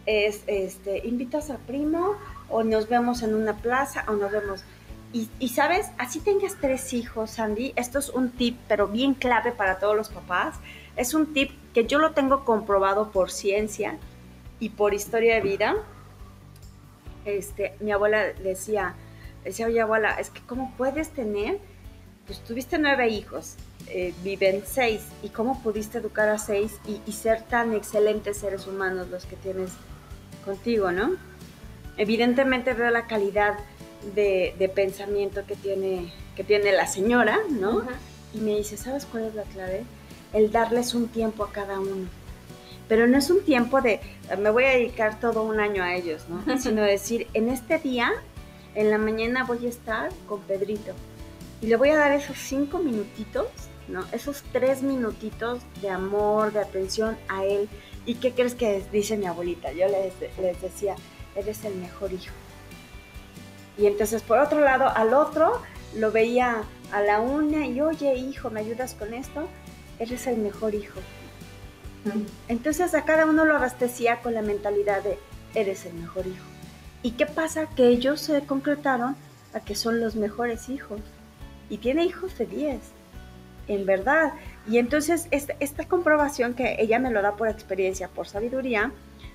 es, 0.07 0.43
este, 0.47 1.07
invitas 1.07 1.51
al 1.51 1.59
primo 1.59 2.15
o 2.49 2.63
nos 2.63 2.89
vemos 2.89 3.23
en 3.23 3.35
una 3.35 3.57
plaza 3.57 4.05
o 4.09 4.13
nos 4.13 4.33
vemos... 4.33 4.65
Y, 5.13 5.29
y, 5.39 5.51
sabes, 5.51 5.91
así 5.99 6.21
tengas 6.21 6.57
tres 6.61 6.95
hijos, 6.95 7.33
Sandy, 7.33 7.75
esto 7.77 7.99
es 7.99 8.09
un 8.09 8.31
tip, 8.31 8.59
pero 8.69 8.89
bien 8.89 9.13
clave 9.15 9.53
para 9.53 9.79
todos 9.79 9.97
los 9.97 10.09
papás. 10.09 10.57
Es 10.97 11.15
un 11.15 11.33
tip 11.33 11.51
que 11.73 11.87
yo 11.87 11.99
lo 11.99 12.13
tengo 12.13 12.45
comprobado 12.45 13.11
por 13.11 13.31
ciencia 13.31 13.99
y 14.59 14.71
por 14.71 14.95
historia 14.95 15.35
de 15.37 15.41
vida. 15.43 15.77
Este, 17.25 17.75
mi 17.81 17.93
abuela 17.93 18.33
decía, 18.43 18.95
decía, 19.45 19.67
oye 19.67 19.81
abuela, 19.81 20.19
es 20.19 20.31
que 20.31 20.41
cómo 20.43 20.73
puedes 20.77 21.11
tener 21.11 21.59
pues 22.27 22.41
tuviste 22.41 22.79
nueve 22.79 23.09
hijos, 23.09 23.55
eh, 23.89 24.13
viven 24.25 24.65
seis, 24.67 25.03
¿y 25.23 25.29
cómo 25.29 25.63
pudiste 25.63 25.99
educar 25.99 26.29
a 26.29 26.39
seis 26.39 26.75
y, 26.87 27.01
y 27.07 27.13
ser 27.13 27.43
tan 27.43 27.73
excelentes 27.73 28.39
seres 28.39 28.67
humanos 28.67 29.09
los 29.09 29.27
que 29.27 29.37
tienes 29.37 29.71
contigo, 30.45 30.91
¿no? 30.91 31.13
Evidentemente 31.97 32.75
veo 32.75 32.91
la 32.91 33.07
calidad 33.07 33.55
de, 34.15 34.55
de 34.59 34.69
pensamiento 34.69 35.47
que 35.47 35.55
tiene, 35.55 36.13
que 36.35 36.43
tiene 36.45 36.73
la 36.73 36.87
señora, 36.87 37.39
¿no? 37.49 37.81
Ajá. 37.81 37.93
Y 38.35 38.39
me 38.39 38.57
dice, 38.57 38.77
¿sabes 38.77 39.07
cuál 39.07 39.25
es 39.25 39.35
la 39.35 39.45
clave? 39.45 39.85
El 40.33 40.51
darles 40.51 40.95
un 40.95 41.09
tiempo 41.09 41.45
a 41.45 41.53
cada 41.53 41.81
uno. 41.81 42.09
Pero 42.89 43.07
no 43.07 43.19
es 43.19 43.31
un 43.31 43.43
tiempo 43.43 43.81
de, 43.81 44.01
me 44.39 44.51
voy 44.51 44.65
a 44.65 44.71
dedicar 44.71 45.19
todo 45.19 45.43
un 45.43 45.61
año 45.61 45.83
a 45.83 45.95
ellos, 45.95 46.27
¿no? 46.29 46.59
Sino 46.59 46.83
decir, 46.83 47.27
en 47.35 47.49
este 47.49 47.79
día, 47.79 48.13
en 48.75 48.91
la 48.91 48.99
mañana 48.99 49.45
voy 49.45 49.67
a 49.67 49.69
estar 49.69 50.11
con 50.29 50.41
Pedrito. 50.43 50.93
Y 51.61 51.67
le 51.67 51.77
voy 51.77 51.91
a 51.91 51.97
dar 51.97 52.13
esos 52.13 52.37
cinco 52.39 52.79
minutitos, 52.79 53.49
¿no? 53.89 54.05
Esos 54.13 54.43
tres 54.53 54.83
minutitos 54.83 55.61
de 55.81 55.91
amor, 55.91 56.53
de 56.53 56.61
atención 56.61 57.17
a 57.29 57.45
él. 57.45 57.69
¿Y 58.05 58.17
qué 58.17 58.33
crees 58.33 58.55
que 58.55 58.85
dice 58.93 59.17
mi 59.17 59.27
abuelita? 59.27 59.73
Yo 59.73 59.87
les, 59.89 60.13
les 60.39 60.61
decía, 60.61 60.95
eres 61.35 61.65
el 61.65 61.75
mejor 61.77 62.13
hijo. 62.13 62.33
Y 63.79 63.87
entonces, 63.87 64.23
por 64.23 64.39
otro 64.39 64.61
lado, 64.61 64.89
al 64.95 65.13
otro 65.13 65.61
lo 65.95 66.13
veía 66.13 66.63
a 66.93 67.01
la 67.03 67.21
una 67.21 67.67
y, 67.67 67.81
oye, 67.81 68.15
hijo, 68.15 68.51
¿me 68.51 68.61
ayudas 68.61 68.95
con 68.95 69.13
esto? 69.15 69.49
Eres 69.99 70.27
el 70.27 70.39
mejor 70.39 70.75
hijo. 70.75 71.01
Entonces 72.49 72.95
a 72.95 73.05
cada 73.05 73.27
uno 73.27 73.45
lo 73.45 73.57
abastecía 73.57 74.21
con 74.21 74.35
la 74.35 74.43
mentalidad 74.43 75.03
de, 75.03 75.19
eres 75.55 75.87
el 75.87 75.95
mejor 75.95 76.27
hijo. 76.27 76.45
¿Y 77.03 77.13
qué 77.13 77.27
pasa? 77.27 77.67
Que 77.67 77.89
ellos 77.89 78.21
se 78.21 78.41
concretaron 78.43 79.17
a 79.55 79.61
que 79.61 79.75
son 79.75 80.01
los 80.01 80.17
mejores 80.17 80.69
hijos. 80.69 81.01
Y 81.69 81.79
tiene 81.79 82.05
hijos 82.05 82.37
de 82.39 82.47
10, 82.47 82.79
en 83.69 83.87
verdad. 83.87 84.35
Y 84.69 84.79
entonces 84.79 85.27
esta, 85.31 85.55
esta 85.61 85.89
comprobación 85.89 86.55
que 86.55 86.77
ella 86.79 86.99
me 86.99 87.11
lo 87.11 87.23
da 87.23 87.37
por 87.37 87.49
experiencia, 87.49 88.09
por 88.09 88.29
sabiduría, 88.29 88.93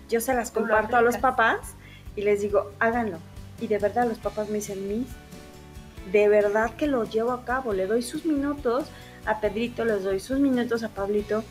yo 0.09 0.21
se 0.21 0.33
las 0.33 0.51
comparto 0.51 0.95
a 0.97 1.01
los 1.01 1.17
papás 1.17 1.75
y 2.15 2.21
les 2.21 2.41
digo, 2.41 2.71
háganlo. 2.79 3.17
Y 3.59 3.67
de 3.67 3.77
verdad 3.77 4.07
los 4.07 4.17
papás 4.17 4.49
me 4.49 4.55
dicen, 4.55 4.87
Miss, 4.87 5.07
de 6.11 6.27
verdad 6.27 6.75
que 6.75 6.87
lo 6.87 7.03
llevo 7.03 7.31
a 7.31 7.45
cabo. 7.45 7.73
Le 7.73 7.87
doy 7.87 8.01
sus 8.01 8.25
minutos 8.25 8.85
a 9.25 9.39
Pedrito, 9.39 9.85
les 9.85 10.03
doy 10.03 10.19
sus 10.19 10.39
minutos 10.39 10.83
a 10.83 10.89
Pablito 10.89 11.43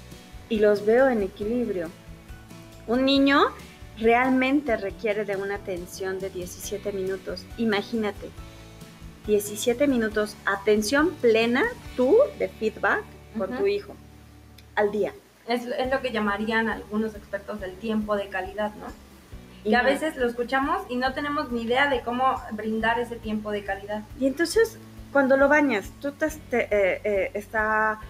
y 0.48 0.58
los 0.58 0.84
veo 0.84 1.08
en 1.08 1.22
equilibrio. 1.22 1.88
Un 2.86 3.04
niño 3.04 3.40
realmente 3.98 4.76
requiere 4.76 5.24
de 5.24 5.36
una 5.36 5.56
atención 5.56 6.18
de 6.18 6.30
17 6.30 6.92
minutos. 6.92 7.44
Imagínate, 7.58 8.30
17 9.26 9.86
minutos, 9.86 10.36
atención 10.44 11.10
plena, 11.20 11.62
tú 11.96 12.16
de 12.38 12.48
feedback 12.48 13.04
con 13.36 13.56
tu 13.56 13.66
hijo 13.66 13.94
al 14.74 14.90
día. 14.90 15.12
Es, 15.46 15.64
es 15.66 15.90
lo 15.90 16.00
que 16.00 16.10
llamarían 16.10 16.68
algunos 16.68 17.14
expertos 17.14 17.60
del 17.60 17.74
tiempo 17.76 18.16
de 18.16 18.28
calidad, 18.28 18.74
¿no? 18.76 18.86
Y 19.62 19.70
Que 19.70 19.76
a 19.76 19.82
veces 19.82 20.16
lo 20.16 20.26
escuchamos 20.26 20.82
y 20.88 20.96
no 20.96 21.12
tenemos 21.12 21.52
ni 21.52 21.62
idea 21.62 21.90
de 21.90 22.00
cómo 22.00 22.40
brindar 22.52 22.98
ese 22.98 23.16
tiempo 23.16 23.50
de 23.50 23.62
calidad. 23.62 24.02
Y 24.18 24.26
entonces, 24.26 24.78
cuando 25.12 25.36
lo 25.36 25.48
bañas, 25.48 25.90
tú 26.00 26.12
te, 26.12 26.26
eh, 26.26 27.00
eh, 27.04 27.30
está, 27.34 28.00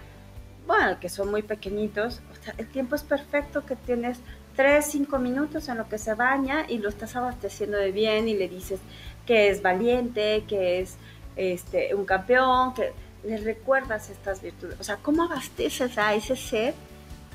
bueno, 0.67 0.99
que 0.99 1.09
son 1.09 1.31
muy 1.31 1.41
pequeñitos, 1.41 2.21
o 2.31 2.43
sea, 2.43 2.53
el 2.57 2.67
tiempo 2.67 2.95
es 2.95 3.03
perfecto 3.03 3.65
que 3.65 3.75
tienes 3.75 4.19
3, 4.55 4.85
5 4.85 5.19
minutos 5.19 5.69
en 5.69 5.77
lo 5.77 5.87
que 5.87 5.97
se 5.97 6.13
baña 6.13 6.65
y 6.67 6.77
lo 6.77 6.89
estás 6.89 7.15
abasteciendo 7.15 7.77
de 7.77 7.91
bien 7.91 8.27
y 8.27 8.35
le 8.35 8.47
dices 8.47 8.79
que 9.25 9.49
es 9.49 9.61
valiente, 9.61 10.43
que 10.47 10.81
es 10.81 10.97
este, 11.35 11.95
un 11.95 12.05
campeón, 12.05 12.73
que 12.73 12.91
le 13.23 13.37
recuerdas 13.37 14.09
estas 14.09 14.41
virtudes. 14.41 14.79
O 14.79 14.83
sea, 14.83 14.97
¿cómo 14.97 15.23
abasteces 15.23 15.97
a 15.97 16.13
ese 16.13 16.35
ser 16.35 16.73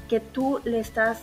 que 0.09 0.21
tú 0.21 0.61
le 0.65 0.81
estás 0.81 1.21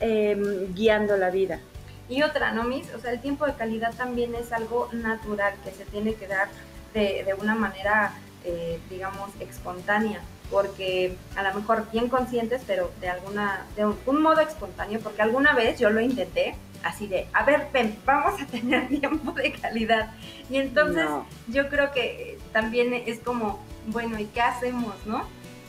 em, 0.00 0.74
guiando 0.74 1.16
la 1.16 1.30
vida? 1.30 1.60
Y 2.08 2.22
otra, 2.22 2.52
¿no, 2.52 2.64
Miss? 2.64 2.92
O 2.94 3.00
sea, 3.00 3.12
el 3.12 3.20
tiempo 3.20 3.46
de 3.46 3.54
calidad 3.54 3.92
también 3.94 4.34
es 4.34 4.52
algo 4.52 4.88
natural 4.92 5.54
que 5.64 5.72
se 5.72 5.84
tiene 5.86 6.14
que 6.14 6.28
dar 6.28 6.48
de, 6.96 7.22
de 7.24 7.34
una 7.34 7.54
manera, 7.54 8.12
eh, 8.44 8.80
digamos, 8.90 9.30
espontánea. 9.40 10.20
Porque 10.50 11.16
a 11.34 11.42
lo 11.42 11.54
mejor 11.54 11.90
bien 11.90 12.08
conscientes, 12.08 12.62
pero 12.66 12.90
de 13.00 13.08
alguna, 13.08 13.66
de 13.76 13.84
un, 13.86 13.98
un 14.06 14.22
modo 14.22 14.40
espontáneo, 14.40 15.00
porque 15.00 15.22
alguna 15.22 15.52
vez 15.54 15.78
yo 15.80 15.90
lo 15.90 16.00
intenté, 16.00 16.54
así 16.84 17.08
de, 17.08 17.26
a 17.32 17.42
ver, 17.44 17.66
ven, 17.72 17.98
vamos 18.06 18.40
a 18.40 18.46
tener 18.46 18.86
tiempo 19.00 19.32
de 19.32 19.52
calidad. 19.52 20.12
Y 20.48 20.58
entonces 20.58 21.04
No. 21.04 21.26
yo 21.48 21.68
creo 21.68 21.90
que 21.90 22.38
también 22.52 22.94
es 22.94 23.18
como, 23.18 23.58
bueno, 23.88 24.18
¿y 24.20 24.26
qué 24.26 24.40
hacemos, 24.40 24.94
no? 25.04 25.24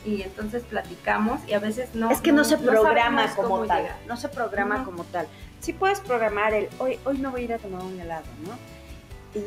Y 0.06 0.22
entonces 0.22 0.62
platicamos 0.62 1.40
y 1.48 1.54
a 1.54 1.58
veces 1.58 1.92
no. 1.94 2.08
es 2.12 2.20
que 2.20 2.30
no, 2.30 2.44
se 2.44 2.56
programa 2.56 3.26
como 3.34 3.66
tal. 3.66 3.82
llegar. 3.82 3.96
No 4.06 4.16
se 4.16 4.28
programa 4.28 4.84
como 4.84 5.02
tal. 5.04 5.26
Sí 5.60 5.72
puedes 5.72 5.98
programar 5.98 6.54
el 6.54 6.68
hoy, 6.78 7.00
hoy 7.04 7.18
no 7.18 7.32
voy 7.32 7.40
a 7.40 7.44
ir 7.44 7.52
a 7.54 7.58
tomar 7.58 7.82
un 7.82 7.98
helado, 8.00 8.24
¿no? 8.46 8.52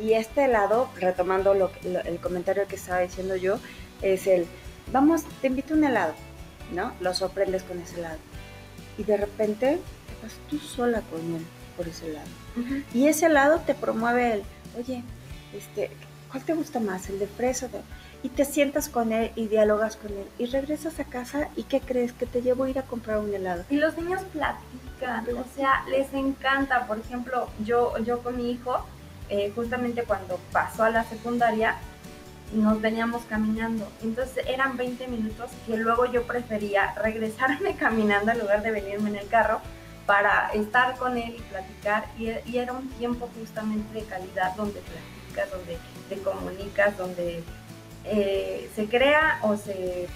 Y 0.00 0.14
este 0.14 0.44
helado, 0.44 0.88
retomando 1.00 1.54
lo, 1.54 1.70
lo- 1.84 2.00
el 2.00 2.18
comentario 2.18 2.66
que 2.68 2.76
estaba 2.76 3.00
diciendo 3.00 3.36
yo, 3.36 3.58
es 4.00 4.26
el 4.26 4.46
vamos, 4.92 5.22
te 5.40 5.46
invito 5.48 5.74
a 5.74 5.76
un 5.76 5.84
helado, 5.84 6.14
¿no? 6.72 6.92
Lo 7.00 7.14
sorprendes 7.14 7.62
con 7.62 7.78
ese 7.80 7.96
helado. 7.98 8.18
Y 8.98 9.04
de 9.04 9.16
repente 9.16 9.78
te 9.78 10.22
vas 10.26 10.34
tú 10.50 10.58
sola 10.58 11.02
con 11.10 11.20
él 11.20 11.44
por 11.76 11.88
ese 11.88 12.10
helado. 12.10 12.26
Ujú. 12.56 12.82
Y 12.94 13.06
ese 13.08 13.26
helado 13.26 13.60
te 13.60 13.74
promueve 13.74 14.32
el, 14.34 14.42
oye, 14.78 15.02
este, 15.56 15.90
¿cuál 16.30 16.42
te 16.44 16.54
gusta 16.54 16.80
más? 16.80 17.08
¿El 17.08 17.18
de 17.18 17.26
fresa? 17.26 17.68
de-?" 17.68 17.80
Y 18.24 18.28
te 18.28 18.44
sientas 18.44 18.88
con 18.88 19.12
él 19.12 19.32
y 19.34 19.48
dialogas 19.48 19.96
con 19.96 20.10
él. 20.12 20.26
Y 20.38 20.46
regresas 20.46 21.00
a 21.00 21.04
casa 21.04 21.48
y 21.56 21.64
¿qué 21.64 21.80
crees? 21.80 22.12
Que 22.12 22.26
te 22.26 22.40
llevo 22.42 22.64
a 22.64 22.70
ir 22.70 22.78
a 22.78 22.82
comprar 22.82 23.18
un 23.18 23.34
helado. 23.34 23.64
Y 23.70 23.76
los 23.76 23.96
niños 23.96 24.22
platican, 24.32 25.26
o 25.36 25.44
sea, 25.56 25.84
les 25.88 26.12
encanta. 26.14 26.86
Por 26.86 26.98
ejemplo, 27.00 27.48
yo, 27.64 27.96
yo 28.04 28.20
con 28.22 28.36
mi 28.36 28.50
hijo, 28.52 28.84
eh, 29.32 29.50
justamente 29.54 30.02
cuando 30.02 30.38
pasó 30.52 30.84
a 30.84 30.90
la 30.90 31.04
secundaria, 31.04 31.76
nos 32.52 32.82
veníamos 32.82 33.22
caminando. 33.24 33.88
Entonces 34.02 34.44
eran 34.46 34.76
20 34.76 35.08
minutos 35.08 35.50
que 35.66 35.78
luego 35.78 36.04
yo 36.04 36.24
prefería 36.24 36.92
regresarme 37.02 37.74
caminando 37.80 38.30
en 38.32 38.40
lugar 38.40 38.62
de 38.62 38.70
venirme 38.72 39.08
en 39.08 39.16
el 39.16 39.28
carro 39.28 39.62
para 40.04 40.50
estar 40.52 40.96
con 40.98 41.16
él 41.16 41.36
y 41.38 41.40
platicar. 41.50 42.04
Y, 42.18 42.28
y 42.44 42.58
era 42.58 42.74
un 42.74 42.90
tiempo 42.90 43.30
justamente 43.38 43.98
de 43.98 44.04
calidad 44.04 44.54
donde 44.54 44.80
platicas, 44.80 45.50
donde 45.50 45.78
te 46.10 46.18
comunicas, 46.18 46.98
donde 46.98 47.42
eh, 48.04 48.68
se 48.76 48.86
crea 48.86 49.38
o 49.44 49.56
se, 49.56 50.08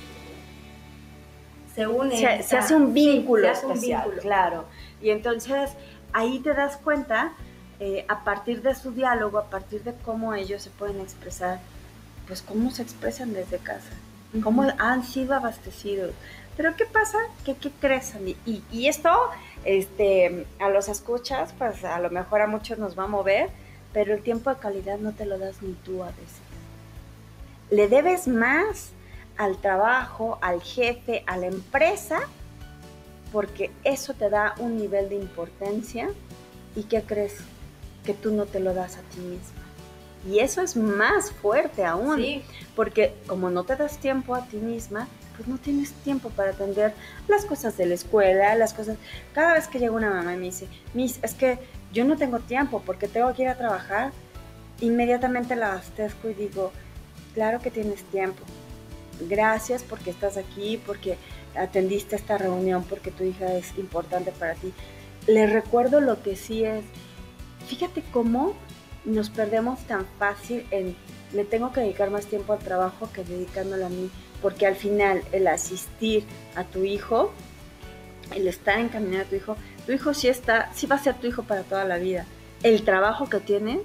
se 1.74 1.86
une. 1.86 2.18
se, 2.42 2.58
hace 2.58 2.74
un 2.74 2.88
sí, 2.88 2.92
vínculo 2.92 3.44
se 3.44 3.48
hace 3.48 3.64
un 3.64 3.72
especial, 3.72 4.02
vínculo. 4.02 4.20
claro. 4.20 4.64
Y 5.00 5.08
entonces 5.08 5.70
ahí 6.12 6.38
te 6.40 6.52
das 6.52 6.76
cuenta, 6.76 7.32
eh, 7.78 8.04
a 8.08 8.24
partir 8.24 8.62
de 8.62 8.74
su 8.74 8.92
diálogo, 8.92 9.38
a 9.38 9.50
partir 9.50 9.82
de 9.82 9.94
cómo 10.04 10.34
ellos 10.34 10.62
se 10.62 10.70
pueden 10.70 11.00
expresar, 11.00 11.60
pues 12.26 12.42
cómo 12.42 12.70
se 12.70 12.82
expresan 12.82 13.32
desde 13.32 13.58
casa, 13.58 13.90
cómo 14.42 14.64
han 14.78 15.04
sido 15.04 15.34
abastecidos. 15.34 16.12
Pero 16.56 16.74
¿qué 16.74 16.86
pasa? 16.86 17.18
¿Qué, 17.44 17.54
qué 17.54 17.70
crees, 17.70 18.14
Andy? 18.14 18.36
Y, 18.46 18.62
y 18.72 18.88
esto, 18.88 19.10
este, 19.64 20.46
a 20.58 20.70
los 20.70 20.88
escuchas, 20.88 21.52
pues 21.58 21.84
a 21.84 21.98
lo 22.00 22.08
mejor 22.10 22.40
a 22.40 22.46
muchos 22.46 22.78
nos 22.78 22.98
va 22.98 23.04
a 23.04 23.08
mover, 23.08 23.50
pero 23.92 24.14
el 24.14 24.22
tiempo 24.22 24.50
de 24.50 24.56
calidad 24.56 24.98
no 24.98 25.12
te 25.12 25.26
lo 25.26 25.38
das 25.38 25.60
ni 25.60 25.74
tú 25.74 26.02
a 26.02 26.06
veces. 26.06 26.40
Le 27.70 27.88
debes 27.88 28.26
más 28.26 28.92
al 29.36 29.58
trabajo, 29.58 30.38
al 30.40 30.62
jefe, 30.62 31.24
a 31.26 31.36
la 31.36 31.46
empresa, 31.46 32.20
porque 33.32 33.70
eso 33.84 34.14
te 34.14 34.30
da 34.30 34.54
un 34.58 34.78
nivel 34.78 35.10
de 35.10 35.16
importancia 35.16 36.08
y 36.74 36.84
¿qué 36.84 37.02
crees? 37.02 37.36
Que 38.06 38.14
tú 38.14 38.30
no 38.30 38.46
te 38.46 38.60
lo 38.60 38.72
das 38.72 38.96
a 38.96 39.00
ti 39.02 39.18
misma. 39.18 39.66
Y 40.26 40.38
eso 40.38 40.62
es 40.62 40.76
más 40.76 41.30
fuerte 41.30 41.84
aún, 41.84 42.16
Sí, 42.16 42.42
porque 42.74 43.14
como 43.26 43.50
no 43.50 43.64
te 43.64 43.76
das 43.76 43.98
tiempo 43.98 44.34
a 44.34 44.46
ti 44.46 44.56
misma, 44.56 45.08
pues 45.36 45.48
no 45.48 45.58
tienes 45.58 45.92
tiempo 45.92 46.30
para 46.30 46.50
atender 46.50 46.94
las 47.28 47.44
cosas 47.44 47.76
de 47.76 47.86
la 47.86 47.94
escuela, 47.94 48.54
las 48.54 48.72
cosas... 48.72 48.96
Cada 49.34 49.54
vez 49.54 49.68
que 49.68 49.78
llega 49.78 49.92
una 49.92 50.10
mamá 50.10 50.34
y 50.34 50.36
me 50.38 50.46
dice, 50.46 50.66
Miss, 50.94 51.18
es 51.22 51.34
que 51.34 51.58
yo 51.92 52.04
no 52.04 52.16
tengo 52.16 52.38
tiempo 52.40 52.82
porque 52.84 53.06
tengo 53.06 53.32
que 53.34 53.42
ir 53.42 53.48
a 53.48 53.58
trabajar, 53.58 54.12
inmediatamente 54.80 55.56
la 55.56 55.72
abastezco 55.72 56.28
y 56.28 56.34
digo, 56.34 56.72
claro 57.34 57.60
que 57.60 57.70
tienes 57.70 58.02
tiempo. 58.04 58.42
Gracias 59.28 59.82
porque 59.82 60.10
estás 60.10 60.36
aquí, 60.36 60.80
porque 60.84 61.18
atendiste 61.54 62.16
esta 62.16 62.38
reunión, 62.38 62.84
porque 62.84 63.10
tu 63.10 63.24
hija 63.24 63.54
es 63.54 63.76
importante 63.78 64.32
para 64.32 64.54
ti. 64.54 64.72
Le 65.26 65.46
recuerdo 65.46 66.00
lo 66.00 66.22
que 66.22 66.36
sí 66.36 66.64
es, 66.64 66.84
fíjate 67.66 68.02
cómo 68.12 68.54
nos 69.04 69.30
perdemos 69.30 69.78
tan 69.86 70.06
fácil 70.18 70.66
en, 70.70 70.96
le 71.32 71.44
tengo 71.44 71.72
que 71.72 71.80
dedicar 71.80 72.10
más 72.10 72.26
tiempo 72.26 72.52
al 72.52 72.58
trabajo 72.58 73.08
que 73.12 73.22
dedicándolo 73.24 73.86
a 73.86 73.88
mí, 73.88 74.10
porque 74.42 74.66
al 74.66 74.76
final 74.76 75.22
el 75.32 75.46
asistir 75.48 76.24
a 76.56 76.64
tu 76.64 76.84
hijo, 76.84 77.32
el 78.34 78.48
estar 78.48 78.78
encaminado 78.78 79.22
a 79.24 79.26
tu 79.26 79.36
hijo, 79.36 79.56
tu 79.86 79.92
hijo 79.92 80.14
sí 80.14 80.28
está, 80.28 80.72
sí 80.74 80.86
va 80.86 80.96
a 80.96 81.02
ser 81.02 81.14
tu 81.14 81.26
hijo 81.26 81.42
para 81.44 81.62
toda 81.62 81.84
la 81.84 81.98
vida. 81.98 82.24
El 82.62 82.82
trabajo 82.84 83.28
que 83.28 83.38
tienes 83.38 83.80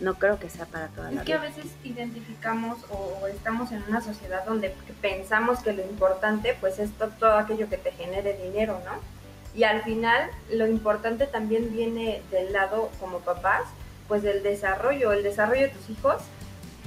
no 0.00 0.14
creo 0.14 0.38
que 0.38 0.48
sea 0.50 0.66
para 0.66 0.88
toda 0.88 1.10
la 1.10 1.20
Es 1.20 1.26
que 1.26 1.34
a 1.34 1.38
vida. 1.38 1.48
veces 1.50 1.70
identificamos 1.84 2.78
o, 2.90 3.26
estamos 3.26 3.70
en 3.72 3.82
una 3.88 4.00
sociedad 4.00 4.44
donde 4.46 4.74
pensamos 5.00 5.60
que 5.60 5.72
lo 5.72 5.82
importante 5.82 6.56
pues 6.60 6.78
es 6.78 6.90
to- 6.92 7.08
todo 7.18 7.34
aquello 7.34 7.68
que 7.68 7.76
te 7.78 7.92
genere 7.92 8.38
dinero, 8.44 8.80
¿no? 8.84 8.92
Y 9.54 9.64
al 9.64 9.82
final 9.82 10.30
lo 10.50 10.66
importante 10.66 11.26
también 11.26 11.72
viene 11.72 12.22
del 12.30 12.52
lado 12.52 12.90
como 13.00 13.18
papás, 13.18 13.62
pues 14.08 14.22
del 14.22 14.42
desarrollo, 14.42 15.12
el 15.12 15.22
desarrollo 15.22 15.62
de 15.62 15.68
tus 15.68 15.90
hijos. 15.90 16.22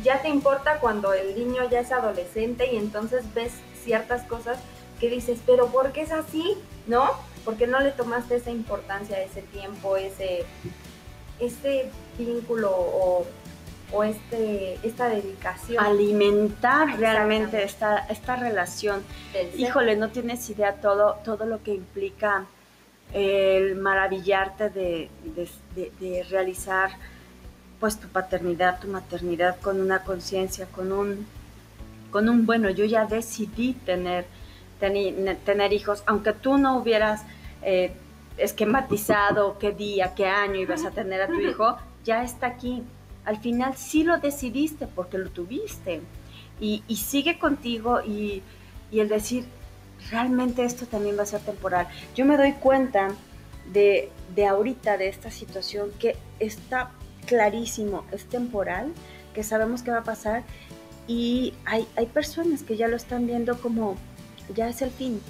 Ya 0.03 0.21
te 0.21 0.29
importa 0.29 0.79
cuando 0.79 1.13
el 1.13 1.35
niño 1.35 1.69
ya 1.69 1.81
es 1.81 1.91
adolescente 1.91 2.71
y 2.71 2.77
entonces 2.77 3.31
ves 3.33 3.53
ciertas 3.83 4.23
cosas 4.23 4.57
que 4.99 5.09
dices, 5.09 5.39
pero 5.45 5.67
¿por 5.67 5.91
qué 5.91 6.01
es 6.01 6.11
así? 6.11 6.57
¿No? 6.87 7.11
Porque 7.45 7.67
no 7.67 7.79
le 7.81 7.91
tomaste 7.91 8.35
esa 8.35 8.51
importancia, 8.51 9.21
ese 9.21 9.41
tiempo, 9.41 9.97
ese, 9.97 10.45
ese 11.39 11.89
vínculo 12.17 12.71
o, 12.71 13.25
o 13.93 14.03
este, 14.03 14.79
esta 14.83 15.07
dedicación. 15.07 15.83
Alimentar 15.85 16.97
realmente 16.99 17.63
esta, 17.63 17.97
esta 18.09 18.35
relación. 18.35 19.03
Híjole, 19.57 19.95
no 19.95 20.09
tienes 20.09 20.49
idea 20.49 20.73
todo, 20.81 21.17
todo 21.23 21.45
lo 21.45 21.61
que 21.63 21.73
implica 21.75 22.45
el 23.13 23.75
maravillarte 23.75 24.69
de, 24.69 25.09
de- 25.35 25.49
de- 25.75 25.91
de 25.99 26.23
realizar 26.23 26.89
pues 27.79 27.99
tu 27.99 28.07
paternidad, 28.07 28.79
tu 28.79 28.87
maternidad 28.87 29.57
con 29.61 29.79
una 29.81 30.03
conciencia, 30.03 30.65
con 30.67 30.91
un, 30.91 31.27
con 32.11 32.29
un 32.29 32.45
bueno, 32.45 32.69
yo 32.69 32.85
ya 32.85 33.05
decidí 33.05 33.73
tener, 33.73 34.25
tener 35.45 35.73
hijos, 35.73 36.01
aunque 36.07 36.31
tú 36.33 36.57
no 36.57 36.77
hubieras 36.77 37.23
eh, 37.61 37.91
esquematizado 38.37 39.57
qué 39.59 39.71
día, 39.71 40.13
qué 40.15 40.27
año 40.27 40.55
ibas 40.55 40.85
a 40.85 40.91
tener 40.91 41.21
a 41.21 41.27
tu 41.27 41.39
hijo, 41.49 41.77
ya 42.05 42.23
está 42.23 42.47
aquí. 42.47 42.83
Al 43.25 43.37
final 43.37 43.75
sí 43.77 44.03
lo 44.03 44.17
decidiste 44.17 44.87
porque 44.87 45.17
lo 45.17 45.29
tuviste 45.29 46.01
y, 46.59 46.81
sigue 46.95 47.39
contigo 47.39 48.01
y, 48.01 48.41
el 48.91 49.09
decir, 49.09 49.45
realmente 50.11 50.63
esto 50.63 50.85
también 50.85 51.17
va 51.17 51.23
a 51.23 51.25
ser 51.25 51.41
temporal. 51.41 51.87
Yo 52.15 52.25
me 52.25 52.37
doy 52.37 52.53
cuenta 52.53 53.09
de, 53.71 54.11
ahorita, 54.47 54.97
de 54.97 55.07
esta 55.07 55.31
situación, 55.31 55.91
que 55.99 56.15
está 56.39 56.91
clarísimo, 57.25 58.05
es 58.11 58.25
temporal, 58.25 58.93
que 59.33 59.43
sabemos 59.43 59.81
qué 59.81 59.91
va 59.91 59.99
a 59.99 60.03
pasar 60.03 60.43
y 61.07 61.53
hay, 61.65 61.87
hay 61.95 62.05
personas 62.05 62.63
que 62.63 62.77
ya 62.77 62.87
lo 62.87 62.95
están 62.95 63.25
viendo 63.25 63.59
como, 63.59 63.97
ya 64.53 64.69
es 64.69 64.81
el 64.81 64.91
fin. 64.91 65.21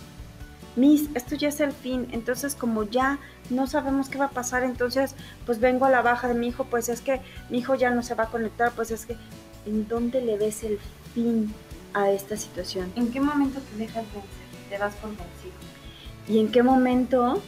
Miss, 0.75 1.09
esto 1.13 1.35
ya 1.35 1.49
es 1.49 1.59
el 1.59 1.71
fin, 1.71 2.07
entonces 2.11 2.55
como 2.55 2.83
ya 2.83 3.19
no 3.49 3.67
sabemos 3.67 4.09
qué 4.09 4.17
va 4.17 4.25
a 4.25 4.31
pasar, 4.31 4.63
entonces 4.63 5.15
pues 5.45 5.59
vengo 5.59 5.85
a 5.85 5.91
la 5.91 6.01
baja 6.01 6.27
de 6.27 6.33
mi 6.33 6.47
hijo, 6.47 6.65
pues 6.65 6.89
es 6.89 7.01
que 7.01 7.21
mi 7.49 7.59
hijo 7.59 7.75
ya 7.75 7.91
no 7.91 8.01
se 8.01 8.15
va 8.15 8.23
a 8.23 8.29
conectar, 8.29 8.71
pues 8.71 8.89
es 8.91 9.05
que, 9.05 9.15
¿en 9.65 9.87
dónde 9.87 10.21
le 10.21 10.37
ves 10.37 10.63
el 10.63 10.79
fin 11.13 11.53
a 11.93 12.09
esta 12.09 12.37
situación? 12.37 12.91
¿En 12.95 13.11
qué 13.11 13.19
momento 13.19 13.59
te 13.59 13.77
dejas 13.77 14.03
vencer? 14.05 14.69
Te 14.69 14.77
das 14.79 14.95
por 14.95 15.11
vencido. 15.11 15.53
¿Y 16.27 16.39
en 16.39 16.51
qué 16.51 16.63
momento 16.63 17.41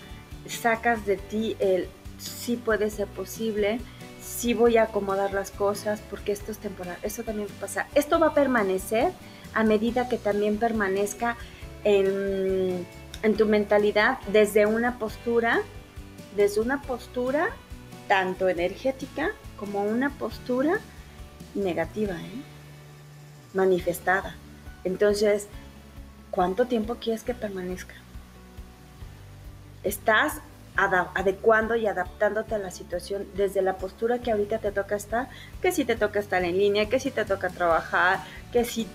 sacas 0.48 1.06
de 1.06 1.18
ti 1.18 1.56
el 1.60 1.88
sí 2.18 2.56
puede 2.56 2.90
ser 2.90 3.08
posible, 3.08 3.80
sí 4.22 4.54
voy 4.54 4.78
a 4.78 4.84
acomodar 4.84 5.34
las 5.34 5.52
cosas 5.52 6.02
porque 6.10 6.32
esto 6.32 6.52
es 6.52 6.58
temporal, 6.58 6.98
esto 7.04 7.24
también 7.24 7.48
va 7.50 7.58
a 7.58 7.62
pasar, 7.62 7.88
esto 7.96 8.20
va 8.20 8.28
a 8.28 8.34
permanecer 8.34 9.12
a 9.54 9.64
medida 9.64 10.10
que 10.10 10.18
también 10.18 10.58
permanezca 10.58 11.38
en, 11.84 12.86
en 13.24 13.36
tu 13.36 13.46
mentalidad 13.46 14.20
desde 14.28 14.66
una 14.66 15.00
postura, 15.00 15.62
desde 16.36 16.62
una 16.62 16.82
postura 16.82 17.50
tanto 18.08 18.50
energética 18.50 19.32
como 19.58 19.84
una 19.84 20.12
postura 20.12 20.80
negativa, 21.54 22.14
¿eh? 22.14 22.42
manifestada. 23.54 24.36
Entonces, 24.84 25.48
¿cuánto 26.32 26.66
tiempo 26.68 26.96
quieres 26.96 27.24
que 27.24 27.34
permanezca? 27.34 27.96
Estás 29.84 30.42
adecuando 30.76 31.76
y 31.76 31.88
adaptándote 31.88 32.56
a 32.56 32.58
la 32.58 32.70
situación 32.70 33.26
desde 33.36 33.62
la 33.62 33.78
postura 33.78 34.20
que 34.20 34.32
ahorita 34.32 34.60
te 34.60 34.72
toca 34.72 34.96
estar, 34.96 35.30
que 35.62 35.72
si 35.72 35.86
te 35.86 35.96
toca 35.96 36.20
estar 36.20 36.44
en 36.44 36.58
línea, 36.58 36.90
que 36.90 37.00
si 37.00 37.12
te 37.12 37.24
toca 37.24 37.50
trabajar, 37.50 38.20
que 38.52 38.66
si, 38.66 38.88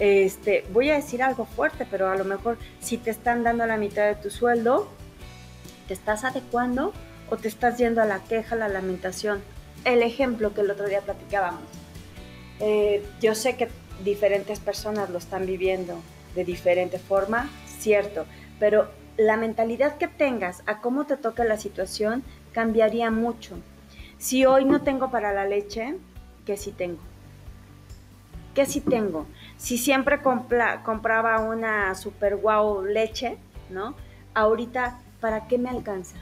este, 0.00 0.64
voy 0.72 0.90
a 0.90 0.94
decir 0.94 1.22
algo 1.22 1.44
fuerte, 1.44 1.86
pero 1.88 2.08
a 2.08 2.16
lo 2.16 2.24
mejor 2.24 2.58
si 2.80 2.96
te 2.96 3.10
están 3.10 3.44
dando 3.44 3.66
la 3.66 3.76
mitad 3.76 4.06
de 4.06 4.14
tu 4.14 4.30
sueldo, 4.30 4.88
¿te 5.86 5.94
estás 5.94 6.24
adecuando 6.24 6.92
o 7.28 7.36
te 7.36 7.48
estás 7.48 7.78
yendo 7.78 8.00
a 8.00 8.06
la 8.06 8.20
queja, 8.20 8.54
a 8.54 8.58
la 8.58 8.68
lamentación? 8.68 9.42
El 9.84 10.02
ejemplo 10.02 10.54
que 10.54 10.62
el 10.62 10.70
otro 10.70 10.88
día 10.88 11.02
platicábamos. 11.02 11.62
Eh, 12.60 13.06
yo 13.20 13.34
sé 13.34 13.56
que 13.56 13.68
diferentes 14.02 14.58
personas 14.58 15.10
lo 15.10 15.18
están 15.18 15.44
viviendo 15.46 16.00
de 16.34 16.44
diferente 16.44 16.98
forma, 16.98 17.50
cierto, 17.78 18.24
pero 18.58 18.90
la 19.16 19.36
mentalidad 19.36 19.98
que 19.98 20.08
tengas 20.08 20.62
a 20.66 20.80
cómo 20.80 21.04
te 21.04 21.18
toca 21.18 21.44
la 21.44 21.58
situación 21.58 22.22
cambiaría 22.52 23.10
mucho. 23.10 23.56
Si 24.18 24.46
hoy 24.46 24.64
no 24.64 24.82
tengo 24.82 25.10
para 25.10 25.32
la 25.32 25.46
leche, 25.46 25.96
¿qué 26.46 26.56
sí 26.56 26.72
tengo? 26.72 27.00
¿Qué 28.54 28.66
sí 28.66 28.80
tengo? 28.80 29.26
Si 29.60 29.76
siempre 29.76 30.22
compla- 30.22 30.82
compraba 30.84 31.38
una 31.40 31.94
super 31.94 32.36
wow 32.36 32.82
leche, 32.82 33.36
¿no? 33.68 33.94
Ahorita, 34.34 34.98
¿para 35.20 35.48
qué 35.48 35.58
me 35.58 35.68
alcanza? 35.68 36.16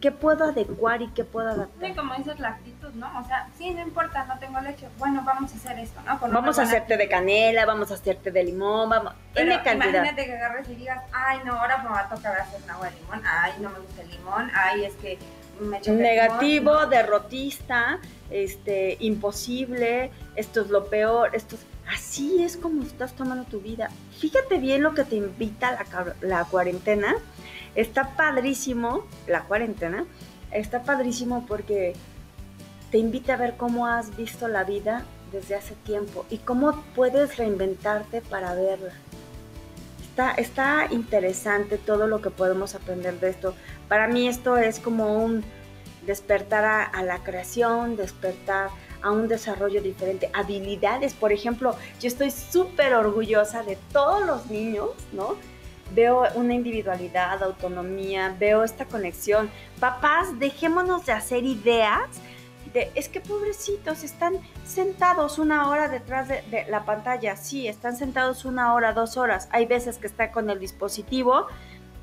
¿Qué 0.00 0.12
puedo 0.12 0.44
adecuar 0.44 1.02
y 1.02 1.08
qué 1.08 1.24
puedo 1.24 1.48
adaptar? 1.48 1.88
Sí, 1.88 1.96
como 1.96 2.14
dices, 2.14 2.38
la 2.38 2.50
actitud, 2.50 2.90
¿no? 2.94 3.10
O 3.18 3.24
sea, 3.24 3.48
sí, 3.58 3.72
no 3.72 3.80
importa, 3.82 4.26
no 4.26 4.38
tengo 4.38 4.60
leche. 4.60 4.86
Bueno, 4.96 5.22
vamos 5.26 5.52
a 5.52 5.56
hacer 5.56 5.76
esto, 5.80 6.00
¿no? 6.06 6.20
Con 6.20 6.32
Vamos 6.32 6.56
a 6.60 6.62
hacerte 6.62 6.96
de 6.96 7.08
canela, 7.08 7.66
vamos 7.66 7.90
a 7.90 7.94
hacerte 7.94 8.30
de 8.30 8.44
limón, 8.44 8.88
vamos. 8.88 9.12
Pero 9.34 9.50
N 9.52 9.60
cantidad. 9.64 9.88
imagínate 9.94 10.26
que 10.26 10.36
agarres 10.36 10.68
y 10.68 10.76
digas, 10.76 11.02
ay, 11.12 11.40
no, 11.44 11.54
ahora 11.58 11.78
me 11.78 11.88
va 11.88 11.98
a 12.02 12.08
tocar 12.08 12.38
hacer 12.38 12.60
un 12.62 12.70
agua 12.70 12.90
de 12.90 12.96
limón, 13.00 13.22
ay, 13.26 13.52
no 13.60 13.70
me 13.70 13.78
gusta 13.80 14.02
el 14.02 14.10
limón, 14.12 14.50
ay, 14.54 14.84
es 14.84 14.94
que 14.94 15.18
me 15.60 15.78
choca 15.80 15.90
el 15.90 15.98
negativo, 15.98 16.74
limón. 16.74 16.90
derrotista, 16.90 17.98
este, 18.30 18.96
imposible, 19.00 20.12
esto 20.36 20.60
es 20.60 20.68
lo 20.70 20.86
peor, 20.86 21.34
esto 21.34 21.56
es... 21.56 21.66
Así 21.88 22.42
es 22.42 22.56
como 22.56 22.82
estás 22.82 23.14
tomando 23.14 23.44
tu 23.44 23.60
vida. 23.60 23.90
Fíjate 24.18 24.58
bien 24.58 24.82
lo 24.82 24.94
que 24.94 25.04
te 25.04 25.16
invita 25.16 25.78
la, 26.20 26.44
cuarentena. 26.44 27.16
Está 27.74 28.14
padrísimo, 28.14 29.04
la 29.26 29.44
cuarentena, 29.44 30.04
está 30.50 30.82
padrísimo 30.82 31.46
porque 31.46 31.94
te 32.90 32.98
invita 32.98 33.34
a 33.34 33.36
ver 33.36 33.56
cómo 33.56 33.86
has 33.86 34.16
visto 34.16 34.48
la 34.48 34.64
vida 34.64 35.04
desde 35.32 35.54
hace 35.54 35.74
tiempo 35.76 36.26
y 36.30 36.38
cómo 36.38 36.82
puedes 36.94 37.36
reinventarte 37.36 38.20
para 38.20 38.54
verla. 38.54 38.92
Está, 40.36 40.88
interesante 40.90 41.78
todo 41.78 42.08
lo 42.08 42.20
que 42.20 42.30
podemos 42.30 42.74
aprender 42.74 43.20
de 43.20 43.30
esto. 43.30 43.54
Para 43.88 44.08
mí 44.08 44.26
esto 44.26 44.56
es 44.56 44.80
como 44.80 45.24
un 45.24 45.44
despertar 46.04 46.90
a 46.92 47.02
la 47.02 47.18
creación, 47.22 47.96
despertar 47.96 48.70
a 49.02 49.10
un 49.10 49.28
desarrollo 49.28 49.82
diferente, 49.82 50.30
habilidades. 50.32 51.14
Por 51.14 51.32
ejemplo, 51.32 51.76
yo 52.00 52.08
estoy 52.08 52.30
súper 52.30 52.94
orgullosa 52.94 53.62
de 53.62 53.76
todos 53.92 54.26
los 54.26 54.46
niños, 54.46 54.90
¿no? 55.12 55.36
Veo 55.94 56.24
una 56.34 56.54
individualidad, 56.54 57.42
autonomía, 57.42 58.36
veo 58.38 58.62
esta 58.62 58.84
conexión. 58.84 59.50
Papás, 59.80 60.38
dejémonos 60.38 61.06
de 61.06 61.12
hacer 61.12 61.44
ideas 61.44 62.08
de, 62.74 62.90
es 62.94 63.08
que 63.08 63.20
pobrecitos, 63.20 64.04
están 64.04 64.38
sentados 64.66 65.38
una 65.38 65.68
hora 65.70 65.88
detrás 65.88 66.28
de, 66.28 66.42
de 66.50 66.66
la 66.68 66.84
pantalla. 66.84 67.36
Sí, 67.36 67.66
están 67.66 67.96
sentados 67.96 68.44
una 68.44 68.74
hora, 68.74 68.92
dos 68.92 69.16
horas. 69.16 69.48
Hay 69.52 69.64
veces 69.64 69.96
que 69.96 70.06
están 70.06 70.30
con 70.30 70.50
el 70.50 70.60
dispositivo, 70.60 71.46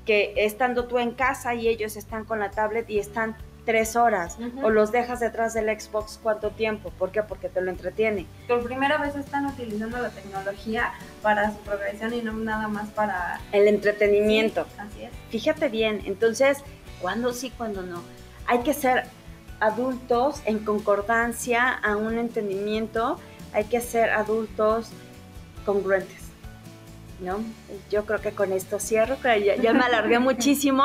que 0.05 0.33
estando 0.37 0.85
tú 0.85 0.97
en 0.97 1.11
casa 1.11 1.53
y 1.53 1.67
ellos 1.67 1.95
están 1.95 2.25
con 2.25 2.39
la 2.39 2.51
tablet 2.51 2.89
y 2.89 2.99
están 2.99 3.35
tres 3.65 3.95
horas. 3.95 4.37
Ujú. 4.39 4.65
O 4.65 4.69
los 4.69 4.91
dejas 4.91 5.19
detrás 5.19 5.53
del 5.53 5.67
Xbox 5.79 6.19
cuánto 6.21 6.51
tiempo. 6.51 6.91
¿Por 6.91 7.11
qué? 7.11 7.23
Porque 7.23 7.49
te 7.49 7.61
lo 7.61 7.71
entretiene. 7.71 8.25
Por 8.47 8.63
primera 8.63 8.97
vez 8.97 9.15
están 9.15 9.45
utilizando 9.47 9.97
la 9.99 10.09
tecnología 10.09 10.93
para 11.21 11.51
su 11.51 11.57
progresión 11.57 12.13
y 12.13 12.21
no 12.21 12.33
nada 12.33 12.67
más 12.67 12.89
para... 12.89 13.39
El 13.51 13.67
entretenimiento. 13.67 14.65
Sí, 14.65 14.75
así 14.79 15.03
es. 15.03 15.11
Fíjate 15.29 15.69
bien, 15.69 16.01
entonces, 16.05 16.59
¿cuándo 17.01 17.33
sí, 17.33 17.51
cuándo 17.57 17.81
no? 17.81 18.01
Hay 18.47 18.59
que 18.59 18.73
ser 18.73 19.05
adultos 19.59 20.41
en 20.45 20.59
concordancia 20.59 21.69
a 21.69 21.95
un 21.95 22.17
entendimiento, 22.17 23.19
hay 23.53 23.63
que 23.65 23.81
ser 23.81 24.11
adultos 24.11 24.91
congruentes, 25.65 26.23
¿no? 27.19 27.39
Yo 27.89 28.05
creo 28.05 28.21
que 28.21 28.31
con 28.31 28.51
esto 28.51 28.79
cierro, 28.79 29.17
pero 29.21 29.43
ya, 29.43 29.55
ya 29.55 29.73
me 29.73 29.83
alargué 29.83 30.19
muchísimo. 30.19 30.83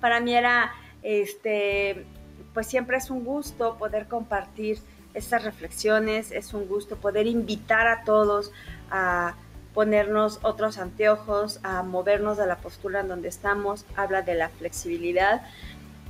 Para 0.00 0.20
mí 0.20 0.34
era, 0.34 0.72
este, 1.02 2.06
pues 2.54 2.66
siempre 2.66 2.96
es 2.96 3.10
un 3.10 3.24
gusto 3.24 3.76
poder 3.76 4.06
compartir 4.06 4.78
estas 5.14 5.44
reflexiones, 5.44 6.32
es 6.32 6.54
un 6.54 6.66
gusto 6.66 6.96
poder 6.96 7.26
invitar 7.26 7.86
a 7.86 8.04
todos 8.04 8.52
a 8.90 9.34
ponernos 9.74 10.38
otros 10.42 10.78
anteojos, 10.78 11.60
a 11.62 11.82
movernos 11.82 12.36
de 12.36 12.46
la 12.46 12.56
postura 12.56 13.00
en 13.00 13.08
donde 13.08 13.28
estamos, 13.28 13.86
habla 13.96 14.22
de 14.22 14.34
la 14.34 14.48
flexibilidad 14.48 15.42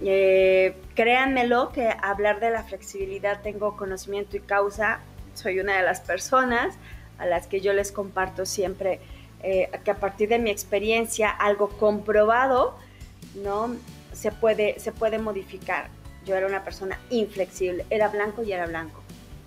Eh, 0.04 0.74
créanmelo 0.96 1.70
que 1.70 1.88
hablar 2.02 2.40
de 2.40 2.50
la 2.50 2.64
flexibilidad 2.64 3.40
tengo 3.40 3.76
conocimiento 3.76 4.36
y 4.36 4.40
causa. 4.40 4.98
Soy 5.34 5.60
una 5.60 5.76
de 5.76 5.84
las 5.84 6.00
personas 6.00 6.74
a 7.18 7.26
las 7.26 7.46
que 7.46 7.60
yo 7.60 7.72
les 7.72 7.92
comparto 7.92 8.44
siempre 8.44 8.98
eh, 9.44 9.70
que 9.84 9.92
a 9.92 9.94
partir 9.94 10.28
de 10.28 10.38
mi 10.40 10.50
experiencia, 10.50 11.30
algo 11.30 11.68
comprobado, 11.68 12.76
¿no? 13.44 13.76
Se 14.12 14.32
puede, 14.32 14.80
se 14.80 14.90
puede 14.90 15.18
modificar. 15.18 15.88
Yo 16.24 16.36
era 16.36 16.46
una 16.46 16.62
persona 16.64 16.98
inflexible, 17.10 17.84
era 17.90 18.08
blanco 18.08 18.42
y 18.42 18.52
era 18.52 18.66
blanco, 18.66 19.02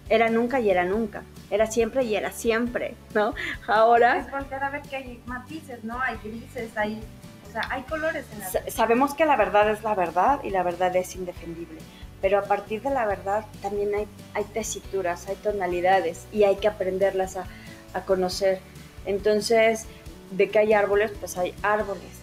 era 0.10 0.30
nunca 0.30 0.60
y 0.60 0.70
era 0.70 0.84
nunca, 0.84 1.24
era 1.50 1.68
siempre 1.68 2.04
y 2.04 2.16
era 2.16 2.32
siempre, 2.32 2.96
¿no? 3.14 3.34
Ahora... 3.68 4.20
Es 4.20 4.32
voltear 4.32 4.64
a 4.64 4.70
ver 4.70 4.82
que 4.82 4.96
hay 4.98 5.24
matices, 5.26 5.84
¿no? 5.84 6.00
Hay 6.02 6.18
grises, 6.24 6.76
hay, 6.78 7.02
o 7.48 7.52
sea, 7.52 7.62
hay 7.70 7.84
colores 7.84 8.26
en 8.34 8.40
la 8.40 8.72
Sabemos 8.72 9.14
que 9.14 9.26
la 9.26 9.36
verdad 9.38 9.70
es 9.72 9.84
la 9.84 9.96
verdad 9.96 10.44
y 10.44 10.50
la 10.50 10.64
verdad 10.64 10.96
es 10.96 11.16
indefendible, 11.16 11.80
pero 12.22 12.40
a 12.40 12.44
partir 12.44 12.82
de 12.82 12.90
la 12.90 13.06
verdad 13.06 13.46
también 13.62 13.96
hay, 13.96 14.08
hay 14.34 14.44
tesituras, 14.46 15.28
hay 15.28 15.36
tonalidades 15.38 16.28
y 16.32 16.44
hay 16.44 16.58
que 16.58 16.68
aprenderlas 16.68 17.38
a, 17.38 17.46
a 17.94 18.02
conocer. 18.02 18.60
Entonces, 19.06 19.86
de 20.32 20.50
que 20.50 20.60
hay 20.60 20.74
árboles, 20.74 21.12
pues 21.20 21.38
hay 21.38 21.54
árboles, 21.62 22.20